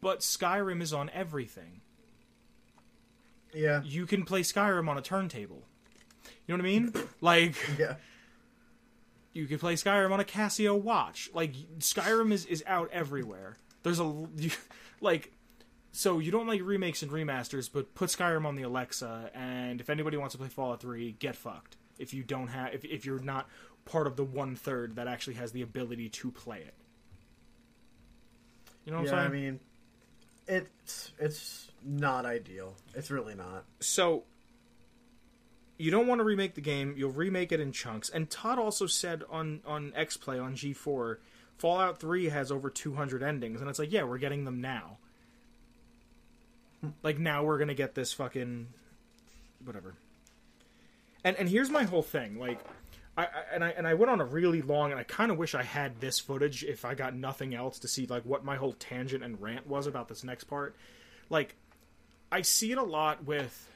[0.00, 1.80] but Skyrim is on everything.
[3.54, 5.66] Yeah, You can play Skyrim on a turntable."
[6.46, 6.92] You know what I mean?
[7.20, 7.94] Like, yeah.
[9.32, 11.30] you can play Skyrim on a Casio watch.
[11.32, 13.56] Like Skyrim is, is out everywhere.
[13.82, 14.04] There's a
[14.36, 14.50] you,
[15.00, 15.32] like
[15.92, 19.88] so you don't like remakes and remasters, but put Skyrim on the Alexa and if
[19.88, 21.76] anybody wants to play Fallout 3, get fucked.
[21.98, 23.48] If you don't have if if you're not
[23.84, 26.74] part of the one third that actually has the ability to play it.
[28.84, 29.30] You know what yeah, I'm saying?
[29.30, 29.60] I mean,
[30.46, 32.74] it's it's not ideal.
[32.94, 33.64] It's really not.
[33.80, 34.24] so
[35.76, 38.10] you don't want to remake the game you'll remake it in chunks.
[38.10, 41.18] And todd also said on on X Play on g4
[41.58, 43.60] fallout 3 has over 200 endings.
[43.60, 44.98] And it's like yeah we're getting them now.
[46.80, 46.90] Hmm.
[47.02, 48.68] Like now we're gonna get this fucking
[49.64, 49.94] whatever.
[51.24, 52.60] And and here's my whole thing like
[53.16, 55.38] I, I and I and I went on a really long and I kind of
[55.38, 58.56] wish I had this footage if I got nothing else to see like what my
[58.56, 60.76] whole tangent and rant was about this next part.
[61.30, 61.56] Like
[62.30, 63.70] I see it a lot with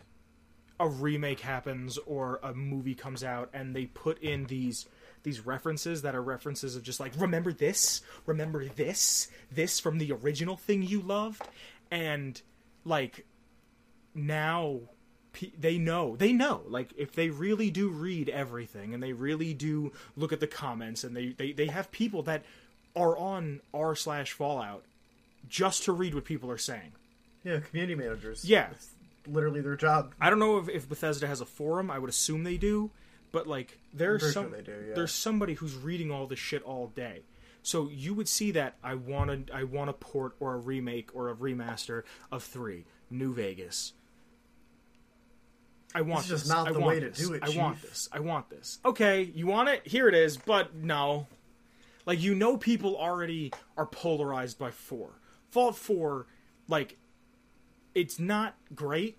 [0.81, 4.87] a remake happens or a movie comes out and they put in these
[5.25, 8.03] these references that are references of just like remember this?
[8.27, 9.29] Remember this?
[9.51, 11.43] This from the original thing you loved?
[11.91, 12.41] And
[12.85, 13.27] like
[14.15, 14.81] now
[15.59, 16.63] they know they know.
[16.67, 21.05] Like if they really do read everything and they really do look at the comments
[21.05, 22.45] and they they, they have people that
[22.97, 24.85] are on r slash fallout
[25.49, 26.93] just to read what people are saying.
[27.45, 28.45] Yeah, community managers.
[28.45, 28.69] Yeah.
[28.73, 28.91] It's
[29.29, 30.15] literally their job.
[30.21, 32.91] i don't know if, if bethesda has a forum i would assume they do
[33.33, 34.95] but like there's some sure do, yeah.
[34.95, 37.23] there's somebody who's reading all this shit all day
[37.63, 41.11] so you would see that i want to i want a port or a remake
[41.15, 43.93] or a remaster of 3 new vegas
[45.95, 46.53] I want It's just this.
[46.53, 47.19] not I the want way to this.
[47.19, 48.09] do it, I want this.
[48.13, 48.79] I want this.
[48.85, 49.87] Okay, you want it?
[49.87, 51.27] Here it is, but no.
[52.05, 55.11] Like you know people already are polarized by 4.
[55.51, 56.27] Fallout 4
[56.69, 56.99] like
[57.99, 59.19] it's not great.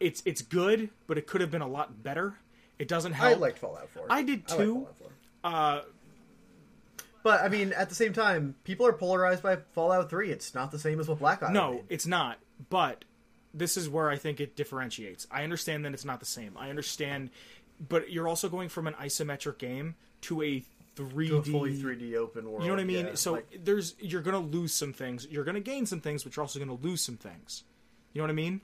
[0.00, 2.38] It's it's good, but it could have been a lot better.
[2.78, 3.36] It doesn't help.
[3.36, 4.06] I liked Fallout 4.
[4.10, 4.88] I did I too.
[4.98, 5.10] 4.
[5.44, 5.80] uh
[7.22, 10.30] But I mean, at the same time, people are polarized by Fallout 3.
[10.32, 11.52] It's not the same as what Black Isle.
[11.52, 11.84] No, made.
[11.88, 12.38] it's not.
[12.68, 13.04] But
[13.54, 15.28] this is where I think it differentiates.
[15.30, 16.56] I understand that it's not the same.
[16.58, 17.30] I understand,
[17.88, 20.64] but you're also going from an isometric game to a
[20.96, 22.62] 3D, to a fully 3D open world.
[22.62, 23.06] You know what I mean?
[23.06, 25.26] yeah, so like- there's you're gonna lose some things.
[25.30, 27.64] You're gonna gain some things, but you're also gonna lose some things.
[28.12, 28.60] You know what I mean?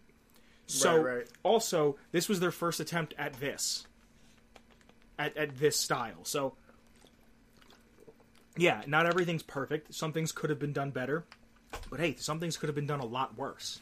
[0.67, 1.27] So Right, right.
[1.43, 3.87] also, this was their first attempt at this,
[5.19, 6.25] at at this style.
[6.25, 6.55] So
[8.57, 9.95] yeah, not everything's perfect.
[9.95, 11.25] Some things could have been done better,
[11.91, 13.81] but hey, some things could have been done a lot worse.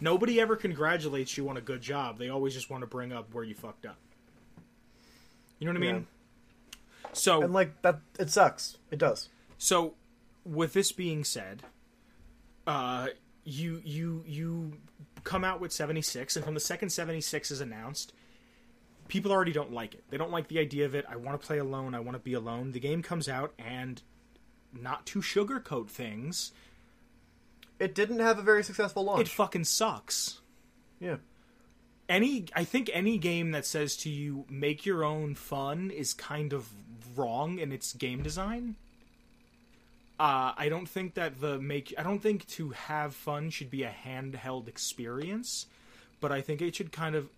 [0.00, 2.18] Nobody ever congratulates you on a good job.
[2.18, 3.98] They always just want to bring up where you fucked up.
[5.58, 6.06] You know what I mean?
[7.12, 8.76] So and like that, it sucks.
[8.90, 9.28] It does.
[9.58, 9.94] so,
[10.44, 11.62] with this being said,
[12.66, 13.08] uh,
[13.44, 14.72] you you you
[15.24, 18.12] come out with seventy six, and from the second seventy six is announced,
[19.08, 20.04] people already don't like it.
[20.10, 21.04] They don't like the idea of it.
[21.08, 21.94] I want to play alone.
[21.94, 22.72] I want to be alone.
[22.72, 24.00] The game comes out, and
[24.72, 26.52] not to sugarcoat things,
[27.78, 29.20] It didn't have a very successful launch.
[29.22, 30.40] it fucking sucks.
[31.00, 31.16] yeah.
[32.08, 36.52] Any I think any game that says to you make your own fun is kind
[36.52, 36.68] of
[37.16, 38.76] wrong in its game design.
[40.18, 43.84] Uh, I don't think that the make I don't think to have fun should be
[43.84, 45.66] a handheld experience,
[46.20, 47.28] but I think it should kind of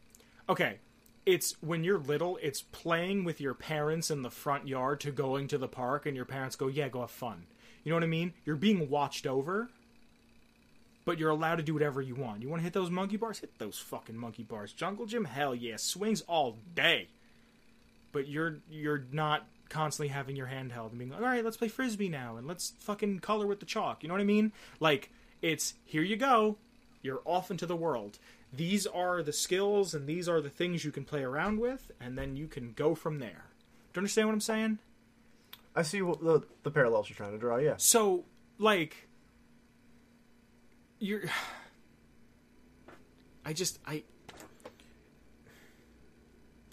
[0.48, 0.78] okay.
[1.26, 5.48] It's when you're little, it's playing with your parents in the front yard to going
[5.48, 7.46] to the park, and your parents go, "Yeah, go have fun."
[7.85, 8.33] You know what I mean?
[8.46, 9.68] You're being watched over,
[11.11, 12.40] but you're allowed to do whatever you want.
[12.40, 13.40] You want to hit those monkey bars?
[13.40, 14.73] Hit those fucking monkey bars.
[14.73, 17.09] Jungle Gym, hell yeah, swings all day.
[18.12, 21.57] But you're you're not constantly having your hand held and being like, all right, let's
[21.57, 24.05] play frisbee now and let's fucking color with the chalk.
[24.05, 24.53] You know what I mean?
[24.79, 25.11] Like
[25.42, 26.59] it's here you go,
[27.03, 28.20] you're off into the world.
[28.53, 32.16] These are the skills and these are the things you can play around with, and
[32.16, 33.46] then you can go from there.
[33.92, 34.79] Do you understand what I'm saying?
[35.75, 37.57] I see what the the parallels you're trying to draw.
[37.57, 37.75] Yeah.
[37.79, 38.27] So,
[38.61, 39.09] like,
[41.01, 41.23] you're.
[43.45, 44.05] I just I.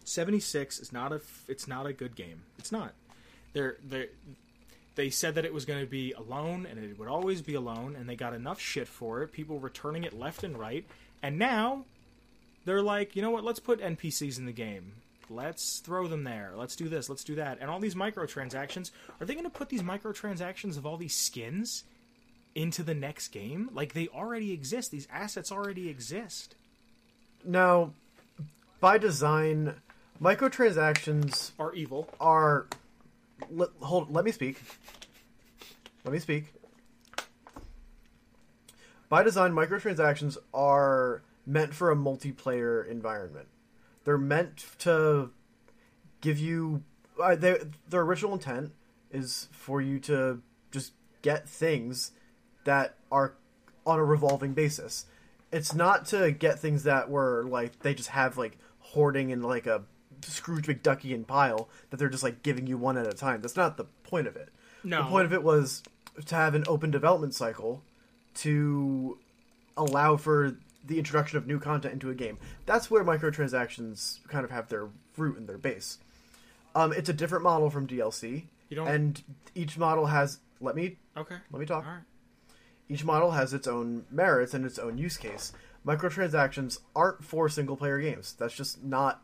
[0.04, 1.22] Seventy six is not a.
[1.48, 2.44] It's not a good game.
[2.60, 2.94] It's not.
[3.54, 4.10] They're they.
[4.96, 7.96] They said that it was going to be alone, and it would always be alone,
[7.96, 9.32] and they got enough shit for it.
[9.32, 10.88] People returning it left and right,
[11.22, 11.86] and now
[12.66, 13.44] they're like, you know what?
[13.44, 14.94] Let's put NPCs in the game.
[15.30, 16.54] Let's throw them there.
[16.56, 17.10] Let's do this.
[17.10, 17.60] Let's do that.
[17.62, 18.92] And all these microtransactions.
[19.20, 21.84] Are they going to put these microtransactions of all these skins
[22.58, 23.70] into the next game?
[23.72, 24.92] Like they already exist.
[24.92, 26.56] These assets already exist.
[27.46, 27.94] Now,
[28.82, 29.76] by design,
[30.22, 32.10] microtransactions Are evil.
[32.20, 32.66] are.
[33.52, 34.12] Let, hold.
[34.12, 34.60] Let me speak.
[36.04, 36.46] Let me speak.
[39.08, 43.48] By design, microtransactions are meant for a multiplayer environment.
[44.04, 45.30] They're meant to
[46.22, 46.84] give you.
[47.22, 48.74] Uh, they, their original intent
[49.12, 50.42] is for you to
[50.72, 52.12] just get things
[52.68, 53.34] that are
[53.86, 55.06] on a revolving basis.
[55.54, 59.66] It's not to get things that were like they just have like hoarding in like
[59.66, 59.84] a
[60.22, 63.42] Scrooge McDuckian pile that they're just like giving you one at a time.
[63.42, 64.50] That's not the point of it.
[64.84, 65.04] No.
[65.04, 65.82] The point of it was
[66.26, 67.82] to have an open development cycle
[68.36, 69.18] to
[69.78, 72.38] allow for the introduction of new content into a game.
[72.66, 76.00] That's where microtransactions kind of have their root and their base.
[76.76, 79.24] Um, it's a different model from DLC, You don't- and
[79.56, 80.40] each model has.
[80.60, 81.36] Let me Okay.
[81.52, 81.86] let me talk.
[81.86, 82.02] All right.
[82.90, 85.52] Each model has its own merits and its own use case.
[85.86, 88.36] Microtransactions aren't for single player games.
[88.38, 89.22] That's just not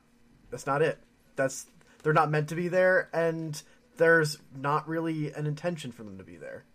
[0.49, 0.99] that's not it.
[1.35, 1.65] That's
[2.03, 3.61] they're not meant to be there and
[3.97, 6.65] there's not really an intention for them to be there.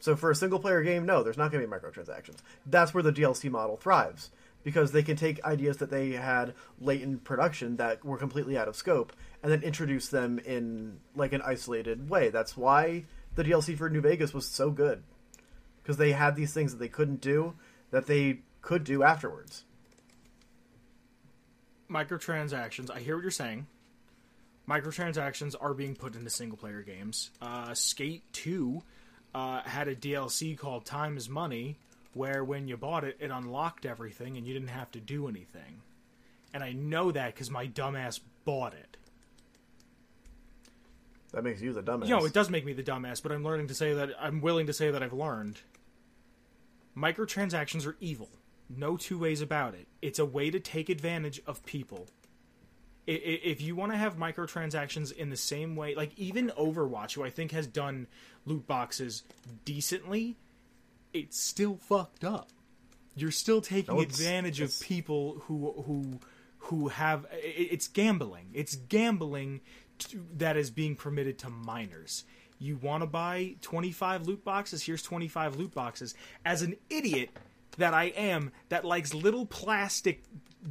[0.00, 2.38] So for a single player game, no, there's not going to be microtransactions.
[2.66, 4.30] That's where the DLC model thrives
[4.62, 8.68] because they can take ideas that they had late in production that were completely out
[8.68, 12.30] of scope and then introduce them in like an isolated way.
[12.30, 13.04] That's why
[13.34, 15.02] the DLC for New Vegas was so good
[15.84, 17.54] because they had these things that they couldn't do
[17.90, 19.64] that they could do afterwards.
[21.90, 22.90] Microtransactions.
[22.90, 23.66] I hear what you're saying.
[24.66, 27.30] Microtransactions are being put into single player games.
[27.42, 28.82] Uh, Skate 2
[29.34, 31.76] uh, had a DLC called Time is Money,
[32.14, 35.82] where when you bought it, it unlocked everything and you didn't have to do anything.
[36.54, 38.96] And I know that because my dumbass bought it.
[41.32, 42.06] That makes you the dumbass.
[42.06, 44.40] You know, it does make me the dumbass, but I'm learning to say that I'm
[44.40, 45.60] willing to say that I've learned.
[46.96, 48.30] Microtransactions are evil.
[48.68, 49.86] No two ways about it.
[50.00, 52.06] It's a way to take advantage of people.
[53.06, 57.28] If you want to have microtransactions in the same way, like even Overwatch, who I
[57.28, 58.06] think has done
[58.46, 59.22] loot boxes
[59.66, 60.36] decently,
[61.12, 62.48] it's still fucked up.
[63.14, 66.20] You're still taking No, it's- advantage of people who who
[66.58, 68.46] who have it's gambling.
[68.54, 69.60] It's gambling
[70.36, 72.24] that is being permitted to minors.
[72.58, 74.82] You want to buy 25 loot boxes?
[74.82, 76.14] Here's 25 loot boxes.
[76.44, 77.30] As an idiot
[77.78, 80.22] that I am, that likes little plastic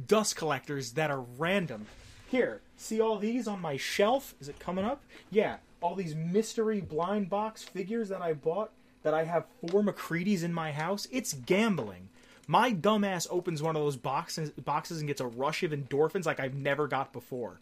[0.06, 1.86] dust collectors that are random.
[2.28, 4.34] Here, see all these on my shelf?
[4.40, 5.02] Is it coming up?
[5.30, 10.42] Yeah, all these mystery blind box figures that I bought that I have four MacCready's
[10.42, 11.06] in my house.
[11.12, 12.08] It's gambling.
[12.46, 16.40] My dumbass opens one of those boxes boxes and gets a rush of endorphins like
[16.40, 17.60] I've never got before.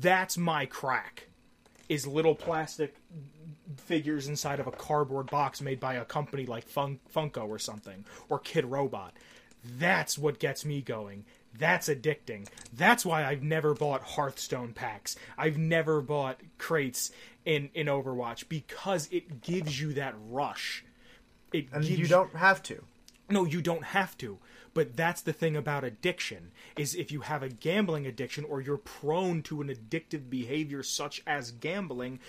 [0.00, 1.26] That's my crack.
[1.92, 2.94] Is little plastic
[3.76, 8.06] figures inside of a cardboard box made by a company like Fun- Funko or something,
[8.30, 9.10] or Kidrobot.
[9.78, 11.26] That's what gets me going.
[11.58, 12.48] That's addicting.
[12.72, 15.16] That's why I've never bought Hearthstone packs.
[15.36, 17.12] I've never bought crates
[17.44, 20.84] in, in Overwatch because it gives you that rush.
[21.52, 22.82] It and you don't have to.
[23.28, 24.38] no, you don't have to.
[24.74, 28.78] But that's the thing about addiction is if you have a gambling addiction or you're
[28.78, 32.20] prone to an addictive behavior such as gambling,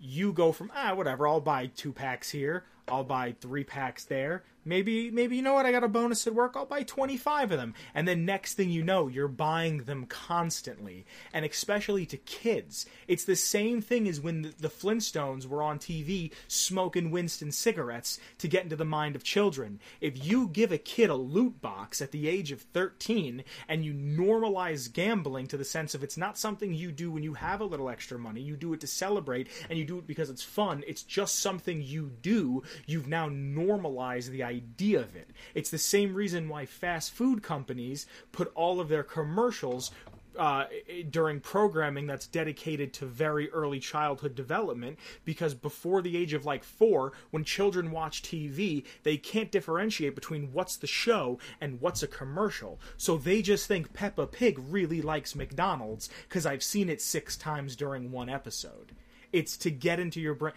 [0.00, 4.44] you go from ah whatever, I'll buy two packs here, I'll buy three packs there.
[4.66, 7.58] Maybe maybe you know what, I got a bonus at work, I'll buy 25 of
[7.58, 7.72] them.
[7.94, 11.06] And then next thing you know, you're buying them constantly.
[11.32, 12.84] And especially to kids.
[13.06, 18.18] It's the same thing as when the, the Flintstones were on TV smoking Winston cigarettes
[18.38, 19.78] to get into the mind of children.
[20.00, 23.94] If you give a kid a loot box at the age of 13 and you
[23.94, 27.64] normalize gambling to the sense of it's not something you do when you have a
[27.64, 30.82] little extra money, you do it to celebrate and you do it because it's fun,
[30.88, 35.30] it's just something you do, you've now normalized the idea of it.
[35.54, 39.90] It's the same reason why fast food companies put all of their commercials
[40.38, 40.66] uh,
[41.10, 46.64] during programming that's dedicated to very early childhood development because before the age of like
[46.64, 52.08] four, when children watch TV, they can't differentiate between what's the show and what's a
[52.08, 52.80] commercial.
[52.96, 57.76] So they just think Peppa Pig really likes McDonald's because I've seen it six times
[57.76, 58.92] during one episode.
[59.32, 60.54] It's to get into your brain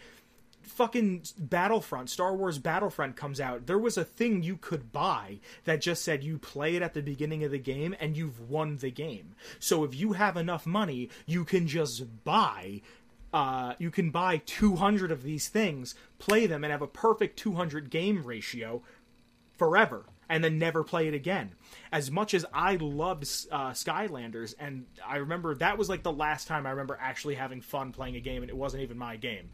[0.70, 5.82] fucking Battlefront, Star Wars Battlefront comes out, there was a thing you could buy that
[5.82, 8.92] just said you play it at the beginning of the game and you've won the
[8.92, 9.36] game.
[9.60, 12.82] So if you have enough money, you can just buy
[13.32, 17.92] uh, you can buy 200 of these things, play them, and have a perfect 200
[17.92, 18.82] game ratio
[19.56, 21.52] forever and then never play it again.
[21.92, 26.48] As much as I loved uh, Skylanders, and I remember that was like the last
[26.48, 29.50] time I remember actually having fun playing a game, and it wasn't even my game.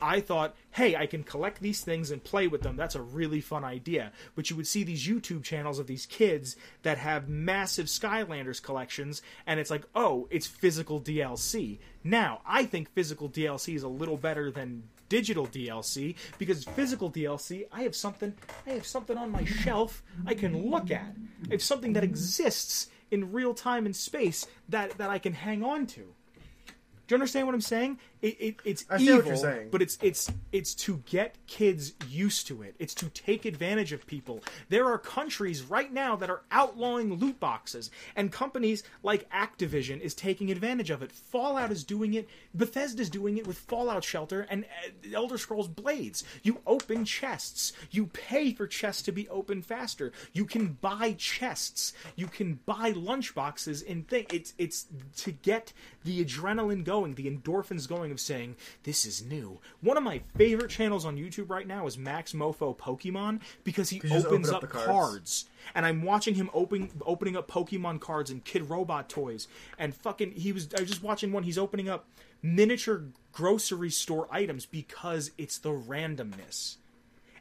[0.00, 2.76] I thought, hey, I can collect these things and play with them.
[2.76, 4.12] That's a really fun idea.
[4.34, 9.22] But you would see these YouTube channels of these kids that have massive Skylanders collections,
[9.46, 11.78] and it's like, oh, it's physical DLC.
[12.04, 17.66] Now, I think physical DLC is a little better than digital DLC because physical DLC,
[17.72, 18.34] I have something,
[18.66, 21.14] I have something on my shelf I can look at.
[21.48, 25.62] I have something that exists in real time and space that that I can hang
[25.62, 26.00] on to.
[26.00, 27.98] Do you understand what I'm saying?
[28.22, 29.68] It, it, it's I evil, what you're saying.
[29.70, 32.74] but it's it's it's to get kids used to it.
[32.78, 34.42] It's to take advantage of people.
[34.68, 40.14] There are countries right now that are outlawing loot boxes, and companies like Activision is
[40.14, 41.12] taking advantage of it.
[41.12, 42.28] Fallout is doing it.
[42.54, 46.24] Bethesda's doing it with Fallout Shelter and uh, Elder Scrolls Blades.
[46.42, 47.72] You open chests.
[47.90, 50.12] You pay for chests to be opened faster.
[50.32, 51.92] You can buy chests.
[52.16, 54.26] You can buy lunch boxes and thing.
[54.32, 54.86] It's it's
[55.18, 55.72] to get
[56.04, 59.58] the adrenaline going, the endorphins going of saying this is new.
[59.80, 64.00] One of my favorite channels on YouTube right now is Max Moefoe Pokemon because he
[64.10, 64.86] opens open up, up cards.
[64.86, 65.44] cards.
[65.74, 69.48] And I'm watching him open opening up Pokemon cards and Kidrobot toys
[69.78, 72.06] and fucking he was I was just watching one he's opening up
[72.42, 76.76] miniature grocery store items because it's the randomness.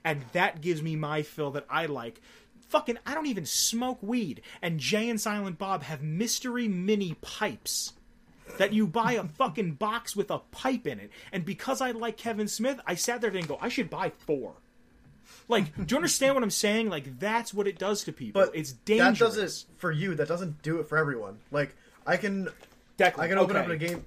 [0.03, 2.21] And that gives me my fill that I like.
[2.69, 7.93] Fucking I don't even smoke weed and Jay and Silent Bob have mystery mini pipes
[8.57, 11.11] that you buy a fucking box with a pipe in it.
[11.31, 14.53] And because I like Kevin Smith, I sat there and go, I should buy four.
[15.47, 16.89] Like, do you understand what I'm saying?
[16.89, 18.41] Like, that's what it does to people.
[18.41, 19.19] But it's dangerous.
[19.19, 20.15] that does it for you.
[20.15, 21.39] That doesn't do it for everyone.
[21.51, 21.75] Like
[22.05, 22.49] I can,
[22.97, 23.65] Declan, I can open okay.
[23.65, 24.03] up a game.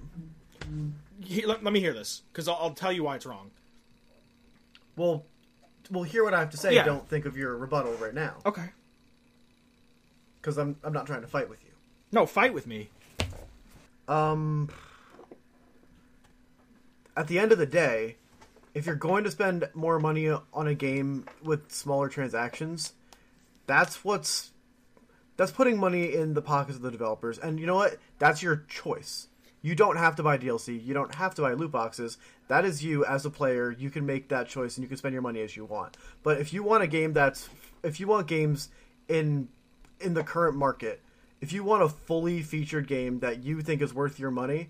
[1.23, 3.51] He- let, let me hear this because I'll, I'll tell you why it's wrong.
[4.95, 5.25] Well,
[5.91, 6.75] well, hear what I have to say.
[6.75, 6.83] Yeah.
[6.83, 8.65] Don't think of your rebuttal right now, Okay.
[10.41, 11.71] because I'm I'm not trying to fight with you.
[12.11, 12.89] No, fight with me.
[14.09, 14.69] Um,
[17.15, 18.17] at the end of the day,
[18.73, 22.93] if you're going to spend more money on a game with smaller transactions,
[23.67, 24.51] that's what's
[25.37, 27.37] that's putting money in the pockets of the developers.
[27.37, 27.97] And you know what?
[28.17, 29.27] That's your choice.
[29.61, 30.83] You don't have to buy DLC.
[30.83, 32.17] You don't have to buy loot boxes.
[32.47, 33.71] That is you as a player.
[33.71, 35.97] You can make that choice and you can spend your money as you want.
[36.23, 37.47] But if you want a game that's
[37.83, 38.69] if you want games
[39.07, 39.49] in
[39.99, 41.01] in the current market,
[41.41, 44.69] if you want a fully featured game that you think is worth your money,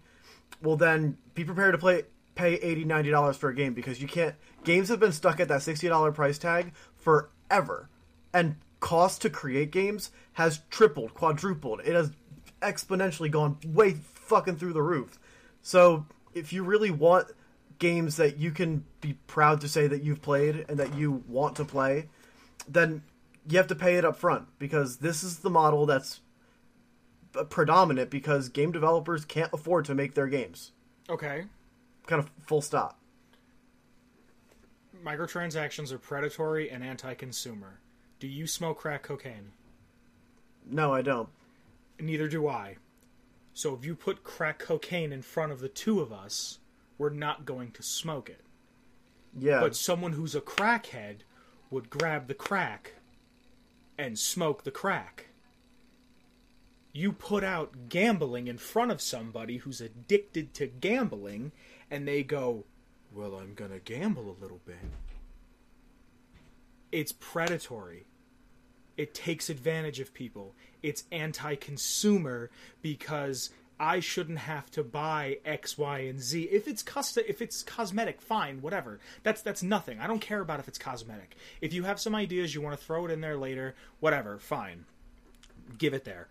[0.62, 2.04] well then be prepared to play
[2.36, 5.48] pay 80 90 dollars for a game because you can't games have been stuck at
[5.50, 7.90] that 60 dollar price tag forever.
[8.34, 11.82] And cost to create games has tripled quadrupled.
[11.84, 12.12] It has
[12.62, 15.20] exponentially gone way fucking through the roof.
[15.62, 17.28] So if you really want
[17.80, 21.56] games that you can be proud to say that you've played and that you want
[21.56, 22.10] to play
[22.68, 23.02] then
[23.48, 26.22] you have to pay it up front because this is the model that's
[27.46, 30.72] predominant because game developers can't afford to make their games
[31.10, 31.46] Okay.
[32.08, 32.98] kind of full stop.
[35.04, 37.80] Microtransactions are predatory and anti-consumer.
[38.20, 39.52] Do you smoke crack cocaine?
[40.70, 41.30] No, I don't.
[42.00, 42.78] Neither do I.
[43.54, 46.60] So if you put crack cocaine in front of the two of us,
[46.98, 48.42] we're not going to smoke it.
[49.38, 51.20] Yeah, But someone who's a crackhead
[51.70, 52.96] would grab the crack
[53.98, 55.29] and smoke the crack.
[57.00, 61.54] You put out gambling in front of somebody who's addicted to gambling,
[61.90, 62.66] and they go,
[63.16, 64.76] Well, I'm gonna gamble a little bit.
[66.92, 68.06] It's predatory.
[68.98, 70.56] It takes advantage of people.
[70.84, 72.50] It's anti consumer
[72.82, 76.50] because I shouldn't have to buy X, Y, and Z.
[76.52, 79.00] If it's custom, if it's cosmetic, fine, whatever.
[79.24, 80.02] That's that's nothing.
[80.02, 81.38] I don't care about if it's cosmetic.
[81.62, 84.84] If you have some ideas, you want to throw it in there later, whatever, fine.
[85.78, 86.28] Give it there.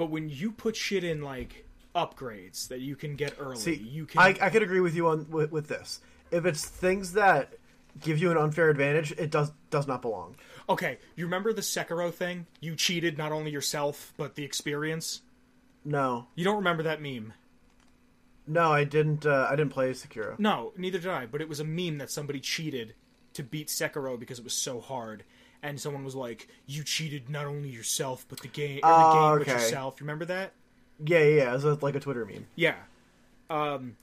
[0.00, 4.06] But when you put shit in like upgrades that you can get early, see, you
[4.06, 4.18] can.
[4.18, 6.00] I, I could agree with you on with, with this.
[6.30, 7.52] If it's things that
[8.00, 10.36] give you an unfair advantage, it does does not belong.
[10.70, 12.46] okay, you remember the Sekiro thing?
[12.60, 15.20] You cheated not only yourself but the experience.
[15.84, 17.34] No, You don't remember that meme?
[18.46, 19.26] no, I didn't.
[19.26, 20.38] Uh, I didn't play Sekiro.
[20.38, 21.26] No, neither did I.
[21.26, 22.94] But it was a meme that somebody cheated
[23.34, 25.24] to beat Sekiro because it was so hard.
[25.62, 29.12] And someone was like, "You cheated not only yourself, but the game, or the Oh,
[29.38, 29.52] game okay.
[29.52, 30.52] yourself." Remember that?
[31.04, 31.54] Yeah, yeah, yeah.
[31.54, 32.46] It was like a Twitter meme.
[32.54, 32.76] Yeah.
[33.50, 33.96] Um,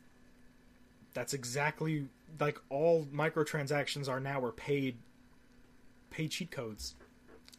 [1.13, 2.07] that's exactly
[2.39, 4.97] like all microtransactions are now are paid,
[6.11, 6.93] paid cheat codes.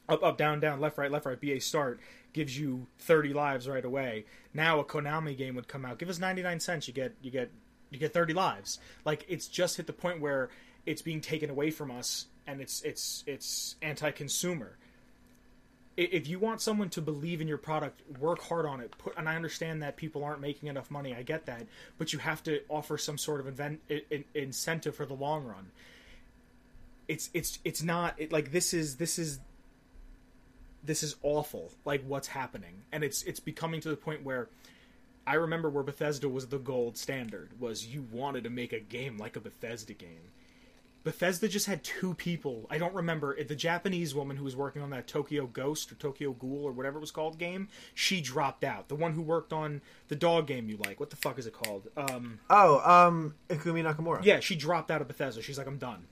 [0.08, 1.40] Up, up, down, down, left, right, left, right.
[1.40, 1.98] BA start
[2.32, 4.24] gives you thirty lives right away.
[4.54, 5.98] Now a Konami game would come out.
[5.98, 6.86] Give us ninety nine cents.
[6.88, 7.50] You get, you get,
[7.90, 8.78] you get thirty lives.
[9.04, 10.50] Like it's just hit the point where
[10.86, 14.76] it's being taken away from us, and it's it's it's anti consumer
[15.98, 18.96] if you want someone to believe in your product, work hard on it.
[18.98, 21.12] Put, and I understand that people aren't making enough money.
[21.12, 21.66] I get that,
[21.98, 23.60] but you have to offer some sort of
[24.32, 25.72] incentive for the long run.
[27.08, 29.40] It's it's it's not it, like this is this is
[30.84, 31.72] this is awful.
[31.84, 34.48] Like what's happening, and it's it's becoming to the point where.
[35.26, 39.18] I remember where Bethesda was the gold standard was you wanted to make a game
[39.18, 40.30] like a Bethesda game.
[41.04, 42.66] Bethesda just had two people.
[42.70, 46.32] I don't remember the Japanese woman who was working on that Tokyo Ghost or Tokyo
[46.32, 47.68] Ghoul or whatever it was called game.
[47.94, 48.88] She dropped out.
[48.88, 51.00] The one who worked on the dog game you like.
[51.00, 51.88] What the fuck is it called?
[51.96, 54.22] Um, Oh, um, Ikumi Nakamura.
[54.24, 55.40] yeah, she dropped out of Bethesda.
[55.40, 56.06] She's like, I'm done.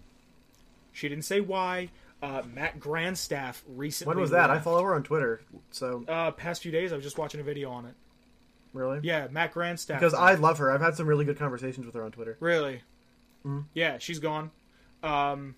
[0.93, 1.91] She didn't say why.
[2.22, 4.12] Uh, Matt Grandstaff recently.
[4.14, 4.49] When was that?
[4.51, 5.43] I follow her on Twitter.
[5.70, 7.95] So Uh, past few days, I was just watching a video on it.
[8.72, 9.95] really, Yeah, Matt Grandstaff.
[10.01, 10.70] because I love her.
[10.70, 12.37] I've had some really good conversations with her on Twitter.
[12.41, 12.80] Really?
[13.74, 14.51] Yeah, she's gone.
[15.07, 15.54] Um,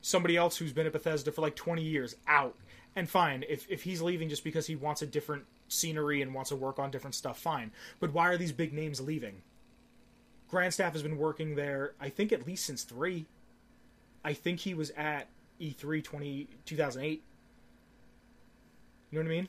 [0.00, 2.56] somebody else who's been at Bethesda for like 20 years out.
[2.96, 6.50] And fine, if, if he's leaving just because he wants a different scenery and wants
[6.50, 7.70] to work on different stuff, fine.
[8.00, 9.42] But why are these big names leaving?
[10.50, 13.26] Grandstaff has been working there, I think, at least since 3.
[14.24, 15.28] I think he was at
[15.60, 17.22] E E3 20, 2008.
[19.10, 19.48] You know what I mean?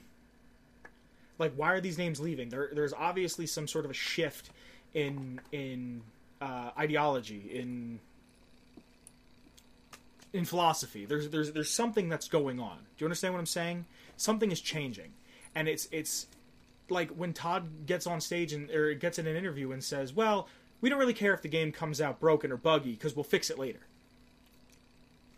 [1.40, 2.50] Like, why are these names leaving?
[2.50, 4.52] There, there's obviously some sort of a shift
[4.94, 6.04] in in
[6.40, 8.00] uh, ideology, in
[10.34, 11.06] in philosophy.
[11.06, 12.78] There's there's there's something that's going on.
[12.78, 13.86] Do you understand what I'm saying?
[14.18, 15.14] Something is changing,
[15.56, 16.28] and it's it's
[16.90, 20.48] like when Todd gets on stage and or gets in an interview and says, "Well,
[20.80, 23.50] we don't really care if the game comes out broken or buggy because we'll fix
[23.50, 23.80] it later."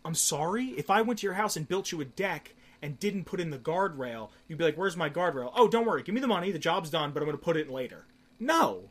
[0.05, 0.73] I'm sorry.
[0.77, 3.51] If I went to your house and built you a deck and didn't put in
[3.51, 6.03] the guardrail, you'd be like, "Where's my guardrail?" Oh, don't worry.
[6.03, 6.51] Give me the money.
[6.51, 8.05] The job's done, but I'm going to put it in later.
[8.39, 8.89] No.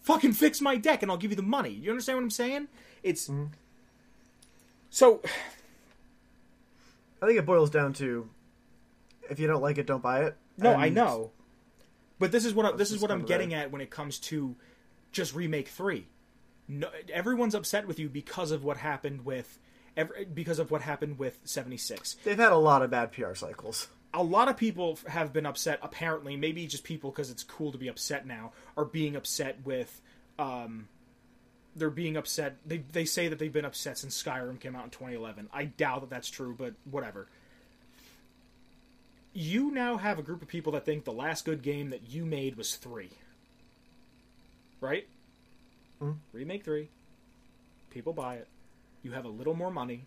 [0.00, 1.70] Fucking fix my deck and I'll give you the money.
[1.70, 2.68] You understand what I'm saying?
[3.02, 3.52] It's mm-hmm.
[4.90, 5.22] So
[7.22, 8.28] I think it boils down to
[9.30, 10.36] if you don't like it, don't buy it.
[10.58, 11.30] No, I know.
[12.18, 14.54] But this is what I, this is what I'm getting at when it comes to
[15.12, 16.06] just remake three.
[16.68, 19.58] No, everyone's upset with you because of what happened with
[19.96, 22.16] ev- because of what happened with 76.
[22.24, 23.88] They've had a lot of bad PR cycles.
[24.12, 25.78] A lot of people have been upset.
[25.82, 30.00] Apparently, maybe just people because it's cool to be upset now are being upset with.
[30.38, 30.88] Um,
[31.80, 32.56] they're being upset.
[32.64, 35.48] They they say that they've been upset since Skyrim came out in 2011.
[35.52, 37.26] I doubt that that's true, but whatever.
[39.32, 42.24] You now have a group of people that think the last good game that you
[42.26, 43.10] made was three.
[44.80, 45.06] Right?
[46.02, 46.16] Mm.
[46.32, 46.88] Remake three.
[47.90, 48.48] People buy it.
[49.02, 50.04] You have a little more money.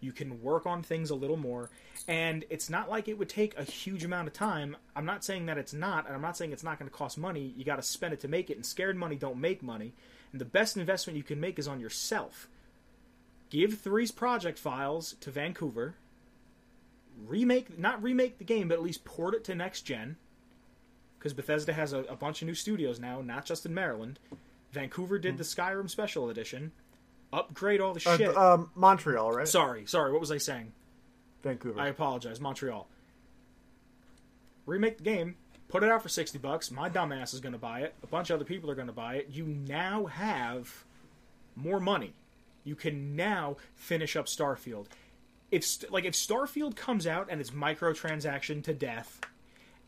[0.00, 1.70] You can work on things a little more.
[2.06, 4.76] And it's not like it would take a huge amount of time.
[4.94, 7.16] I'm not saying that it's not, and I'm not saying it's not going to cost
[7.16, 7.54] money.
[7.56, 9.94] You got to spend it to make it, and scared money don't make money.
[10.34, 12.48] And the best investment you can make is on yourself.
[13.50, 15.94] Give Three's project files to Vancouver.
[17.24, 20.16] Remake, not remake the game, but at least port it to next gen.
[21.16, 24.18] Because Bethesda has a, a bunch of new studios now, not just in Maryland.
[24.72, 26.72] Vancouver did the Skyrim Special Edition.
[27.32, 28.36] Upgrade all the Uh, shit.
[28.36, 29.46] um, Montreal, right?
[29.46, 30.10] sorry, sorry.
[30.10, 30.72] What was I saying?
[31.44, 31.78] Vancouver.
[31.80, 32.40] I apologize.
[32.40, 32.88] Montreal.
[34.66, 35.36] Remake the game.
[35.74, 36.70] Put it out for sixty bucks.
[36.70, 37.94] My dumbass is going to buy it.
[38.04, 39.30] A bunch of other people are going to buy it.
[39.32, 40.84] You now have
[41.56, 42.12] more money.
[42.62, 44.86] You can now finish up Starfield.
[45.50, 49.20] If like if Starfield comes out and it's microtransaction to death,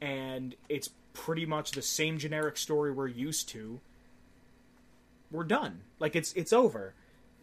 [0.00, 3.78] and it's pretty much the same generic story we're used to,
[5.30, 5.82] we're done.
[6.00, 6.94] Like it's it's over.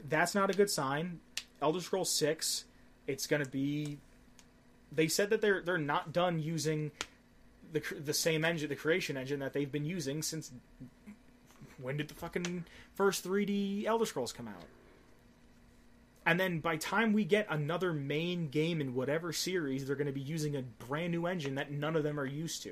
[0.10, 1.22] That's not a good sign.
[1.62, 2.66] Elder Scrolls Six,
[3.08, 4.00] it's going to be.
[4.92, 6.92] They said that they're they're not done using
[7.74, 10.52] the the same engine, the creation engine that they've been using since.
[11.82, 14.64] When did the fucking first 3D Elder Scrolls come out?
[16.26, 20.14] And then by time we get another main game in whatever series, they're going to
[20.14, 22.72] be using a brand new engine that none of them are used to.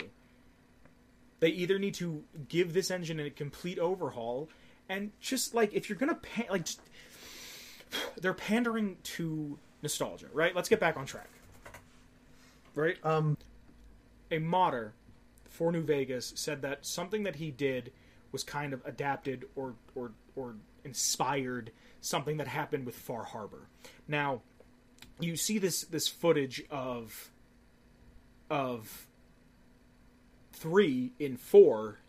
[1.42, 4.48] They either need to give this engine a complete overhaul,
[4.88, 6.80] and just like if you're going to pan- like, just,
[8.22, 10.56] they're pandering to nostalgia, right?
[10.56, 11.30] Let's get back on track,
[12.76, 13.04] right?
[13.04, 13.36] um,
[14.32, 14.94] a modder
[15.50, 17.92] for New Vegas said that something that he did
[18.32, 23.68] was kind of adapted or or or inspired something that happened with Far Harbor.
[24.08, 24.42] Now,
[25.20, 27.30] you see this this footage of
[28.50, 29.08] of
[30.54, 32.00] three in four,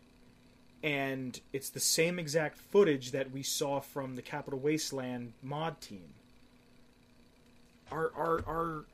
[0.81, 6.13] and it's the same exact footage that we saw from the Capital Wasteland mod team.
[7.91, 8.85] Are are are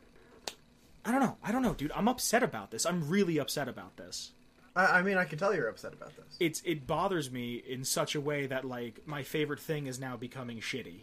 [1.06, 1.38] I don't know.
[1.44, 1.92] I don't know, dude.
[1.96, 2.86] I'm upset about this.
[2.86, 4.32] I'm really upset about this.
[4.76, 6.38] I, I mean, I can tell you're upset about this.
[6.40, 10.18] It's it bothers me in such a way that like my favorite thing is now
[10.18, 11.02] becoming shitty.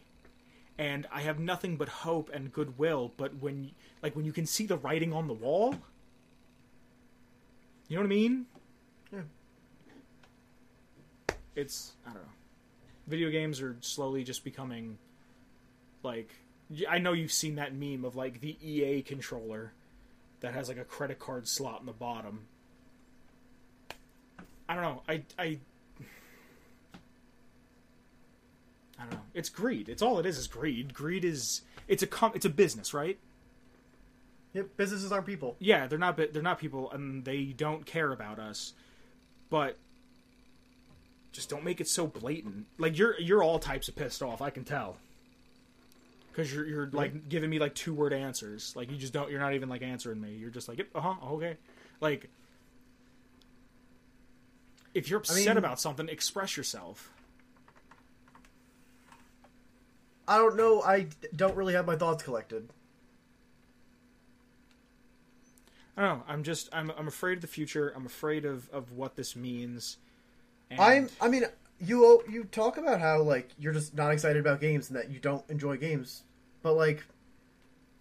[0.78, 3.72] And I have nothing but hope and goodwill, but when
[4.02, 5.74] like when you can see the writing on the wall,
[7.88, 8.46] you know what I mean?
[9.12, 9.20] Yeah.
[11.54, 12.28] It's I don't know.
[13.06, 14.98] Video games are slowly just becoming
[16.02, 16.30] like
[16.88, 19.72] I know you've seen that meme of like the EA controller
[20.40, 22.46] that has like a credit card slot in the bottom.
[24.68, 25.02] I don't know.
[25.08, 25.58] I I
[28.98, 29.20] I don't know.
[29.34, 29.88] It's greed.
[29.88, 30.94] It's all it is is greed.
[30.94, 33.18] Greed is it's a com- it's a business, right?
[34.54, 35.56] Yep, businesses aren't people.
[35.58, 38.72] Yeah, they're not they're not people and they don't care about us.
[39.50, 39.76] But
[41.32, 42.66] just don't make it so blatant.
[42.78, 44.96] Like you're you're all types of pissed off, I can tell.
[46.36, 48.76] Cuz you're you're like giving me like two word answers.
[48.76, 50.34] Like you just don't you're not even like answering me.
[50.34, 51.56] You're just like, "Yep, uh-huh, okay."
[52.00, 52.28] Like
[54.92, 57.10] if you're upset mean- about something, express yourself.
[60.28, 60.82] I don't know.
[60.82, 62.68] I don't really have my thoughts collected.
[65.96, 66.24] I don't know.
[66.28, 67.94] I'm just I'm I'm afraid of the future.
[67.96, 69.96] I'm afraid of of what this means.
[70.70, 71.08] And I'm.
[71.20, 71.44] I mean,
[71.78, 75.18] you you talk about how like you're just not excited about games and that you
[75.18, 76.22] don't enjoy games,
[76.62, 77.04] but like,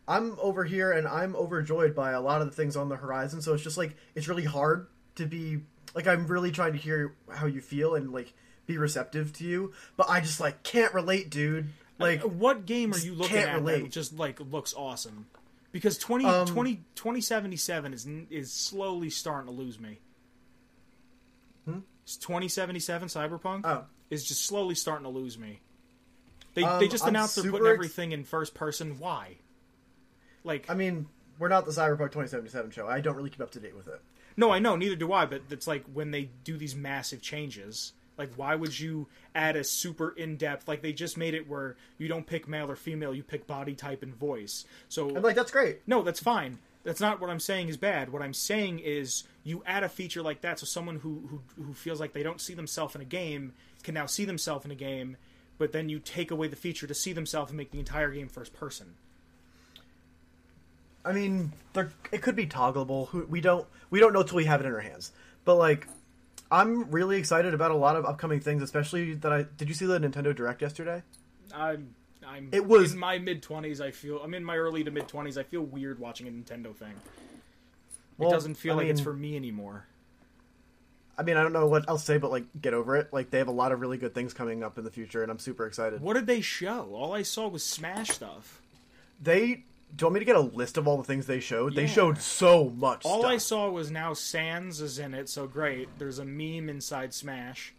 [0.07, 3.41] I'm over here and I'm overjoyed by a lot of the things on the horizon.
[3.41, 5.61] So it's just like it's really hard to be
[5.93, 8.34] like I'm really trying to hear how you feel and like
[8.65, 11.69] be receptive to you, but I just like can't relate, dude.
[11.97, 13.91] Like what game are you looking can't at that relate.
[13.91, 15.28] just like looks awesome?
[15.71, 19.99] Because 20, Um, 20 2077 is is slowly starting to lose me.
[22.06, 22.08] Hmm?
[22.08, 25.60] It's 2077 Cyberpunk oh, is just slowly starting to lose me.
[26.53, 28.99] They Um, they just I'm announced they're putting ex- everything in first person.
[28.99, 29.38] Why?
[30.43, 31.08] Like I mean,
[31.39, 32.88] we're not the Cyberpunk 2077 show.
[32.88, 33.99] I don't really keep up to date with it.
[34.38, 35.26] no, I know, neither do I.
[35.26, 37.93] But it's like when they do these massive changes.
[38.18, 40.70] Like, why would you add a super in depth?
[40.70, 43.76] Like, they just made it where you don't pick male or female, you pick body
[43.76, 44.64] type and voice.
[44.88, 45.82] So And like that's great.
[45.86, 46.60] No, that's fine.
[46.86, 48.14] That's not what I'm saying is bad.
[48.14, 51.74] What I'm saying is you add a feature like that so someone who who, who
[51.74, 54.76] feels like they don't see themselves in a game can now see themselves in a
[54.76, 55.16] game,
[55.58, 58.28] but then you take away the feature to see themselves and make the entire game
[58.28, 58.96] first person.
[61.06, 63.28] I mean, there it could be toggleable.
[63.30, 65.12] We don't we don't know till we have it in our hands.
[65.43, 65.88] But like,
[66.52, 69.68] I'm really excited about a lot of upcoming things, especially that I did.
[69.68, 71.04] You see the Nintendo Direct yesterday?
[71.54, 71.93] I'm
[72.26, 73.80] I'm It was- in my mid twenties.
[73.82, 75.38] I feel I'm in my early to mid twenties.
[75.38, 76.93] I feel weird watching a Nintendo thing.
[78.18, 79.86] Well, it doesn't feel I like it's for me anymore.
[81.18, 83.13] I mean, I don't know what I'll say, but like, get over it.
[83.13, 85.32] Like, they have a lot of really good things coming up in the future, and
[85.32, 86.01] I'm super excited.
[86.01, 86.89] What did they show?
[86.93, 88.61] All I saw was Smash stuff.
[89.22, 89.63] They
[89.95, 91.74] do you want me to get a list of all the things they showed?
[91.74, 93.05] They showed so much.
[93.05, 93.32] All stuff.
[93.32, 95.88] I saw was now Sans is in it, so great.
[95.97, 97.74] There's a meme inside Smash.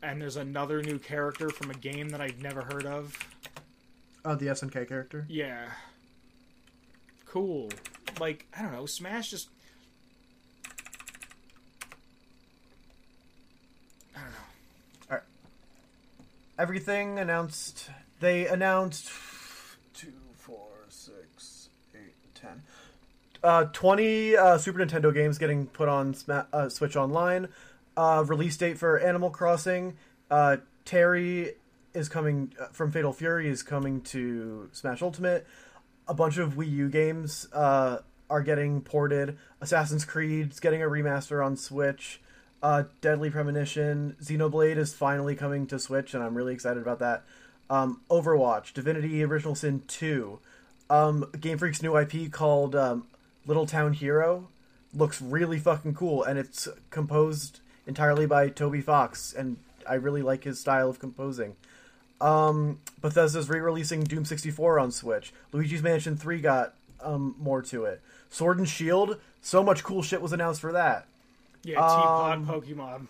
[0.00, 3.16] And there's another new character from a game that I've never heard of.
[4.24, 5.26] uh, the SNK character.
[5.28, 5.70] Yeah.
[7.26, 7.70] Cool.
[8.20, 9.48] Like, I don't know, Smash just
[14.14, 14.36] I don't know.
[15.10, 15.22] All right.
[16.58, 17.90] Everything announced.
[18.20, 19.10] They announced
[19.94, 22.62] two, four, six, eight, ten.
[23.42, 27.48] Uh, 20 uh, Super Nintendo games getting put on Sma- uh, Switch Online.
[27.96, 29.96] Uh, release date for Animal Crossing.
[30.30, 31.54] Uh, Terry
[31.92, 35.46] is coming uh, from Fatal Fury is coming to Smash Ultimate.
[36.12, 39.38] A bunch of Wii U games uh, are getting ported.
[39.62, 42.20] Assassin's Creed's getting a remaster on Switch.
[42.62, 47.22] Uh, Deadly Premonition, Xenoblade is finally coming to Switch, and I'm really excited about that.
[47.70, 50.38] Um, Overwatch, Divinity Original Sin 2,
[50.90, 53.06] um, Game Freak's new IP called um,
[53.46, 54.48] Little Town Hero
[54.92, 59.56] looks really fucking cool, and it's composed entirely by Toby Fox, and
[59.88, 61.56] I really like his style of composing.
[62.22, 65.32] Um, Bethesda's re-releasing Doom 64 on Switch.
[65.52, 68.00] Luigi's Mansion 3 got um, more to it.
[68.30, 71.06] Sword and Shield, so much cool shit was announced for that.
[71.64, 73.06] Yeah, Teapot Um, Pokemon.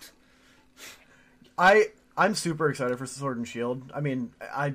[1.59, 1.87] I
[2.17, 3.91] I'm super excited for Sword and Shield.
[3.95, 4.75] I mean, I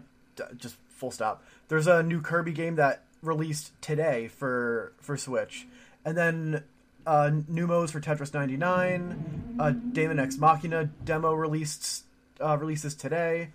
[0.57, 1.43] just full stop.
[1.67, 5.67] There's a new Kirby game that released today for for Switch,
[6.05, 6.63] and then
[7.05, 9.55] uh, new modes for Tetris 99.
[9.59, 12.03] Uh, Daemon X Machina demo released
[12.41, 13.49] uh, releases today,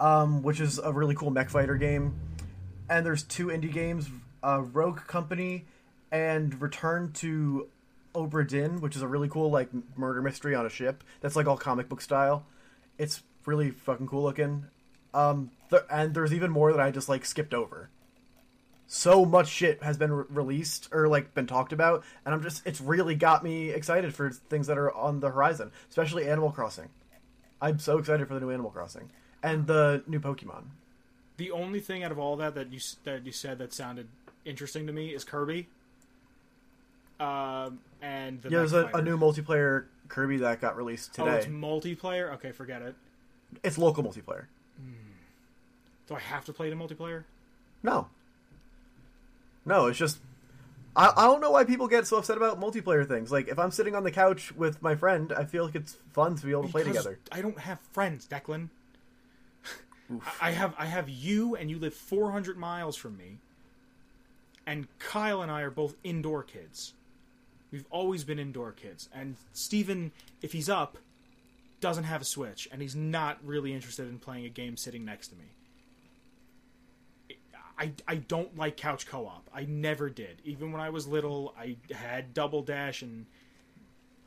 [0.00, 2.14] um, which is a really cool mech fighter game.
[2.88, 4.08] And there's two indie games,
[4.42, 5.64] uh, Rogue Company
[6.10, 7.68] and Return to
[8.14, 11.46] Obra Dinn, which is a really cool like murder mystery on a ship that's like
[11.46, 12.44] all comic book style.
[12.98, 14.66] It's really fucking cool looking.
[15.14, 17.88] Um, th- and there's even more that I just like skipped over.
[18.86, 22.66] So much shit has been re- released or like been talked about, and I'm just
[22.66, 26.90] it's really got me excited for things that are on the horizon, especially Animal Crossing.
[27.60, 29.10] I'm so excited for the new Animal Crossing
[29.42, 30.64] and the new Pokemon.
[31.36, 34.08] The only thing out of all that that you that you said that sounded
[34.44, 35.68] interesting to me is Kirby.
[37.18, 41.30] Um, and the yeah, there's a, a new multiplayer Kirby that got released today.
[41.30, 42.32] Oh, it's multiplayer.
[42.34, 42.94] Okay, forget it.
[43.62, 44.46] it's local multiplayer.
[46.08, 47.24] Do I have to play the multiplayer?
[47.82, 48.08] No.
[49.64, 50.18] No, it's just
[50.94, 53.32] I, I don't know why people get so upset about multiplayer things.
[53.32, 56.36] Like if I'm sitting on the couch with my friend, I feel like it's fun
[56.36, 57.18] to be able to play together.
[57.30, 58.68] I don't have friends, Declan.
[60.40, 63.38] I have I have you, and you live 400 miles from me.
[64.66, 66.94] And Kyle and I are both indoor kids.
[67.70, 69.08] We've always been indoor kids.
[69.12, 70.98] And Steven, if he's up,
[71.80, 75.28] doesn't have a Switch, and he's not really interested in playing a game sitting next
[75.28, 75.44] to me.
[77.78, 79.48] I, I don't like couch co-op.
[79.52, 80.40] I never did.
[80.44, 83.26] Even when I was little, I had Double Dash and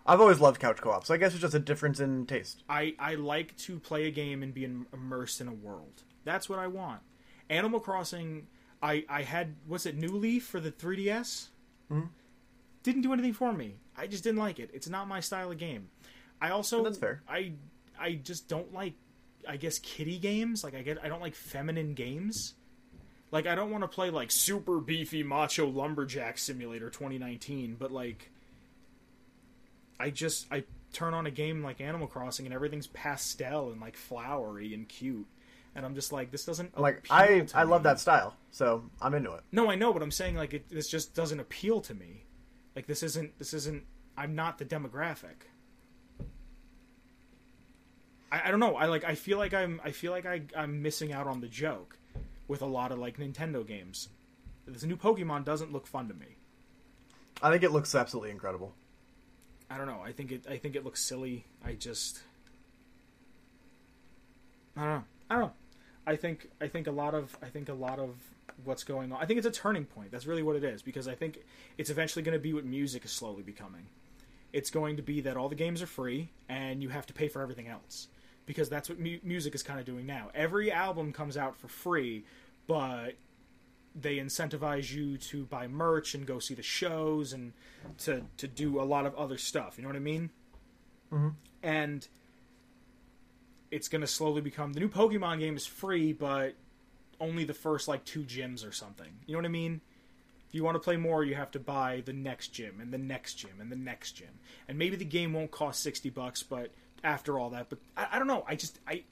[0.06, 2.64] I've always loved couch co-op, so I guess it's just a difference in taste.
[2.70, 6.04] I, I like to play a game and be im- immersed in a world.
[6.24, 7.02] That's what I want.
[7.50, 8.48] Animal Crossing,
[8.84, 11.48] I, I had, was it, New Leaf for the 3DS?
[11.92, 12.10] Mhm.
[12.84, 13.76] Didn't do anything for me.
[13.98, 14.70] I just didn't like it.
[14.74, 15.90] It's not my style of game.
[16.40, 17.22] I also, That's fair.
[17.28, 17.54] I,
[18.00, 18.94] I just don't like,
[19.48, 20.64] I guess, kitty games.
[20.64, 22.54] Like, I get, I don't like feminine games.
[23.32, 28.30] Like, I don't want to play, like, super beefy macho lumberjack simulator 2019, but, like,
[30.00, 33.96] I just I turn on a game like Animal Crossing and everything's pastel and like
[33.96, 35.28] flowery and cute,
[35.76, 37.72] and I'm just like this doesn't Like I I me.
[37.72, 39.44] love that style, so I'm into it.
[39.52, 42.26] No, I know, but I'm saying like it, this just doesn't appeal to me.
[42.76, 43.84] Like this isn't this isn't
[44.18, 45.48] I'm not the demographic.
[48.32, 48.76] I, I don't know.
[48.76, 49.04] I like.
[49.04, 49.80] I feel like I'm.
[49.84, 51.98] I feel like I, I'm missing out on the joke
[52.48, 54.10] with a lot of like Nintendo games.
[54.68, 56.38] This new Pokemon doesn't look fun to me.
[57.42, 58.74] I think it looks absolutely incredible.
[59.70, 60.02] I don't know.
[60.04, 60.46] I think it.
[60.50, 61.46] I think it looks silly.
[61.64, 62.20] I just.
[64.78, 65.04] I don't know.
[65.30, 65.54] I don't know.
[66.06, 66.50] I think.
[66.62, 67.38] I think a lot of.
[67.42, 68.16] I think a lot of
[68.64, 69.22] what's going on.
[69.22, 70.12] I think it's a turning point.
[70.12, 71.40] That's really what it is because I think
[71.78, 73.88] it's eventually going to be what music is slowly becoming.
[74.54, 77.28] It's going to be that all the games are free and you have to pay
[77.28, 78.08] for everything else
[78.46, 80.30] because that's what mu- music is kind of doing now.
[80.34, 82.24] Every album comes out for free,
[82.68, 83.16] but
[84.00, 87.54] they incentivize you to buy merch and go see the shows and
[88.00, 89.76] to to do a lot of other stuff.
[89.78, 90.30] You know what I mean?
[91.12, 91.30] Mm-hmm.
[91.64, 92.08] And
[93.72, 96.56] it's going to slowly become the new Pokemon game is free, but
[97.20, 99.12] only the first like two gyms or something.
[99.26, 99.82] You know what I mean?
[100.48, 102.98] If you want to play more, you have to buy the next gym and the
[102.98, 104.40] next gym and the next gym.
[104.68, 106.72] And maybe the game won't cost sixty bucks, but
[107.04, 108.44] after all that, but I, I don't know.
[108.48, 109.04] I just I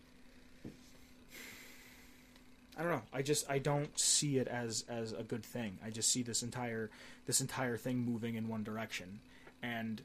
[2.78, 3.02] I don't know.
[3.14, 5.78] I just I don't see it as as a good thing.
[5.86, 6.90] I just see this entire
[7.26, 9.20] this entire thing moving in one direction,
[9.62, 10.02] and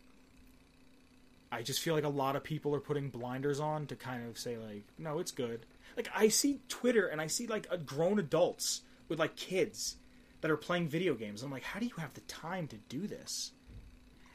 [1.51, 4.39] I just feel like a lot of people are putting blinders on to kind of
[4.39, 5.65] say like, no, it's good.
[5.97, 9.97] Like I see Twitter and I see like a grown adults with like kids
[10.41, 11.43] that are playing video games.
[11.43, 13.53] I'm like, how do you have the time to do this?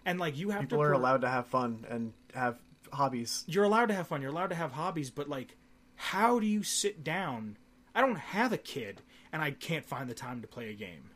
[0.05, 2.57] And like you have People to are allowed to have fun and have
[2.91, 3.43] hobbies.
[3.47, 4.21] you're allowed to have fun.
[4.21, 5.55] You're allowed to have hobbies, but like,
[5.95, 7.57] how do you sit down?
[7.95, 11.11] I don't have a kid, and I can't find the time to play a game.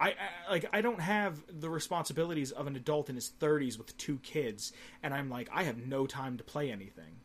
[0.00, 3.96] I, I like I don't have the responsibilities of an adult in his 30s with
[3.96, 7.20] two kids, and I'm like I have no time to play anything.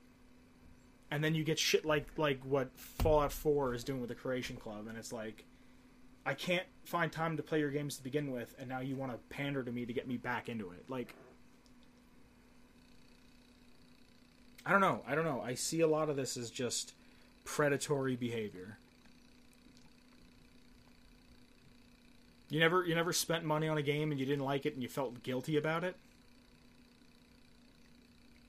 [1.12, 4.56] And then you get shit like like what Fallout 4 is doing with the Creation
[4.56, 5.46] Club, and it's like
[6.26, 9.12] I can't find time to play your games to begin with, and now you want
[9.12, 10.86] to pander to me to get me back into it.
[10.90, 11.14] Like
[14.66, 15.02] I don't know.
[15.08, 15.42] I don't know.
[15.46, 16.94] I see a lot of this as just
[17.44, 18.78] predatory behavior.
[22.50, 24.84] You never you never spent money on a game and you didn't like it and
[24.84, 25.98] you felt guilty about it?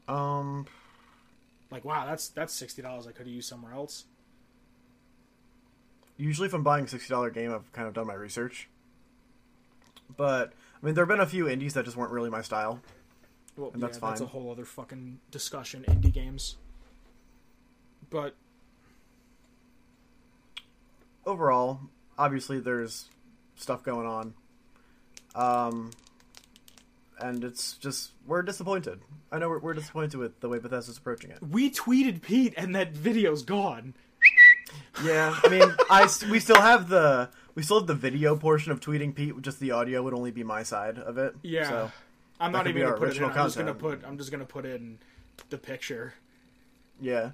[0.08, 0.66] Um,
[1.70, 4.04] Like, wow, that's that's $60 I could have used somewhere else.
[6.16, 8.68] usually if I'm buying a sixty dollar game, I've kind of done my research.
[10.16, 12.80] But I mean, there have been a few indies that just weren't really my style.
[13.56, 16.56] Well, And that's yeah, that's a whole other fucking discussion indie games.
[18.10, 18.34] But
[21.26, 21.80] Overall,
[22.18, 23.08] obviously, there's
[23.56, 24.34] stuff going on.
[25.34, 25.90] Um,
[27.18, 29.00] and it's just we're disappointed.
[29.32, 31.38] I know we're, we're disappointed with the way Bethesda's approaching it.
[31.42, 33.94] we tweeted Pete and that video's gone.
[35.02, 38.80] Yeah, I mean, I we still have the we still have the video portion of
[38.80, 39.40] tweeting Pete.
[39.42, 41.34] Just the audio would only be my side of it.
[41.42, 41.68] Yeah.
[41.68, 41.92] So
[42.40, 43.24] I'm not even gonna put it in.
[43.24, 44.98] I'm just gonna put I'm just gonna put in
[45.50, 46.14] the picture.
[47.00, 47.30] yeah,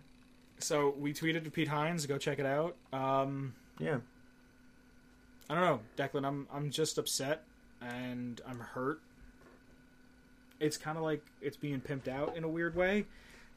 [0.58, 2.06] So we tweeted to Pete Hines.
[2.06, 2.76] Go check it out.
[2.92, 3.98] Um, yeah.
[5.48, 6.24] I don't know, Declan.
[6.24, 7.42] I'm I'm just upset
[7.80, 9.00] and I'm hurt.
[10.60, 13.06] It's kind of like it's being pimped out in a weird way,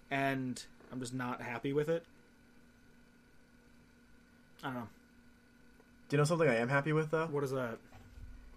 [0.10, 0.62] and
[0.92, 2.06] I'm just not happy with it.
[4.64, 4.88] I don't know.
[6.10, 7.28] Do you know something I am happy with though?
[7.28, 7.78] What is that?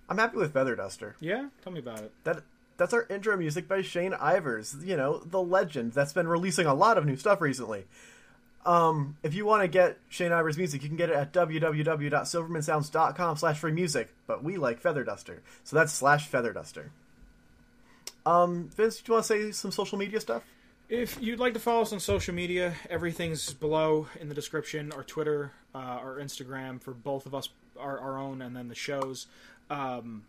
[0.08, 1.16] I'm happy with Feather Duster.
[1.20, 2.12] Yeah, tell me about it.
[2.24, 2.42] That
[2.76, 4.86] that's our intro music by Shane Ivers.
[4.86, 7.86] You know, the legend that's been releasing a lot of new stuff recently.
[8.66, 13.36] Um, if you want to get Shane Ivers music, you can get it at www.silvermansounds.com
[13.36, 14.12] slash free music.
[14.26, 16.90] But we like Feather Duster, so that's slash Feather Duster.
[18.26, 20.42] Um, Vince, do you want to say some social media stuff?
[20.88, 24.90] If you'd like to follow us on social media, everything's below in the description.
[24.92, 27.48] Our Twitter, uh, our Instagram for both of us,
[27.78, 29.28] our, our own, and then the shows.
[29.70, 30.24] Um,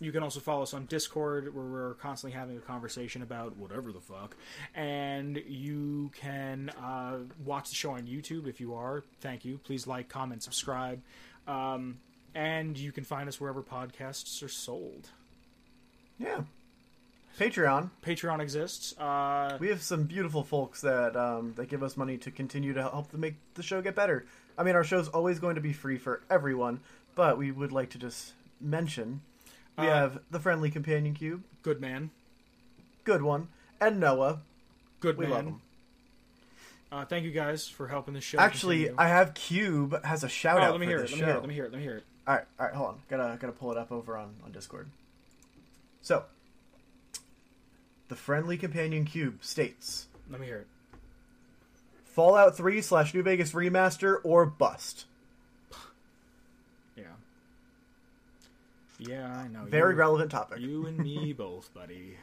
[0.00, 3.92] you can also follow us on Discord, where we're constantly having a conversation about whatever
[3.92, 4.36] the fuck.
[4.74, 9.04] And you can uh, watch the show on YouTube if you are.
[9.20, 9.58] Thank you.
[9.64, 11.00] Please like, comment, subscribe.
[11.48, 11.98] Um,
[12.34, 15.08] and you can find us wherever podcasts are sold.
[16.18, 16.42] Yeah.
[17.38, 17.90] Patreon.
[18.04, 18.96] Patreon exists.
[18.98, 22.82] Uh, We have some beautiful folks that um, that give us money to continue to
[22.82, 24.24] help to make the show get better.
[24.58, 26.80] I mean, our show's always going to be free for everyone,
[27.14, 29.20] but we would like to just mention
[29.78, 32.10] we Uh, have the friendly companion cube, good man.
[33.04, 33.48] good one,
[33.80, 34.40] and Noah.
[35.00, 35.34] Good We man.
[35.34, 35.60] love him.
[36.90, 38.38] Uh, thank you guys for helping the show.
[38.38, 38.96] Actually, continue.
[38.98, 41.18] I have Cube has a shout oh, out let me for hear this it.
[41.20, 41.26] Let show.
[41.26, 41.40] me hear it.
[41.40, 41.72] Let me hear it.
[41.72, 42.04] Let me hear it.
[42.26, 42.98] All right, all right, hold on.
[43.08, 44.88] Gotta gotta pull it up over on on Discord.
[46.02, 46.24] So,
[48.08, 50.66] the friendly companion cube states Let me hear it.
[52.04, 55.04] Fallout 3 slash New Vegas remaster or bust.
[56.96, 57.04] Yeah.
[58.98, 59.64] Yeah, I know.
[59.64, 60.60] Very you, relevant topic.
[60.60, 62.16] You and me both, buddy.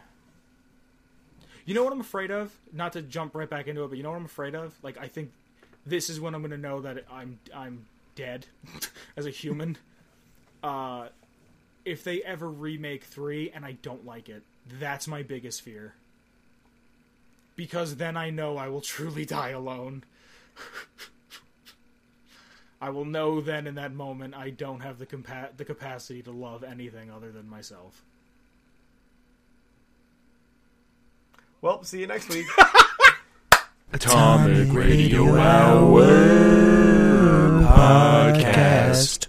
[1.66, 2.52] You know what I'm afraid of?
[2.72, 4.76] Not to jump right back into it, but you know what I'm afraid of?
[4.84, 5.32] Like I think
[5.86, 8.48] this is when I'm going to know that I'm I'm dead
[9.18, 9.78] as a human.
[10.64, 11.08] uh
[11.86, 14.44] if they ever remake 3 and I don't like it,
[14.80, 15.96] that's my biggest fear.
[17.58, 20.06] Because then I know I will truly die alone.
[22.84, 26.32] I will know then in that moment I don't have the compa- the capacity to
[26.32, 28.04] love anything other than myself.
[31.62, 32.46] Well, see you next week.
[33.94, 36.04] Atomic Radio Hour
[37.64, 39.23] Podcast.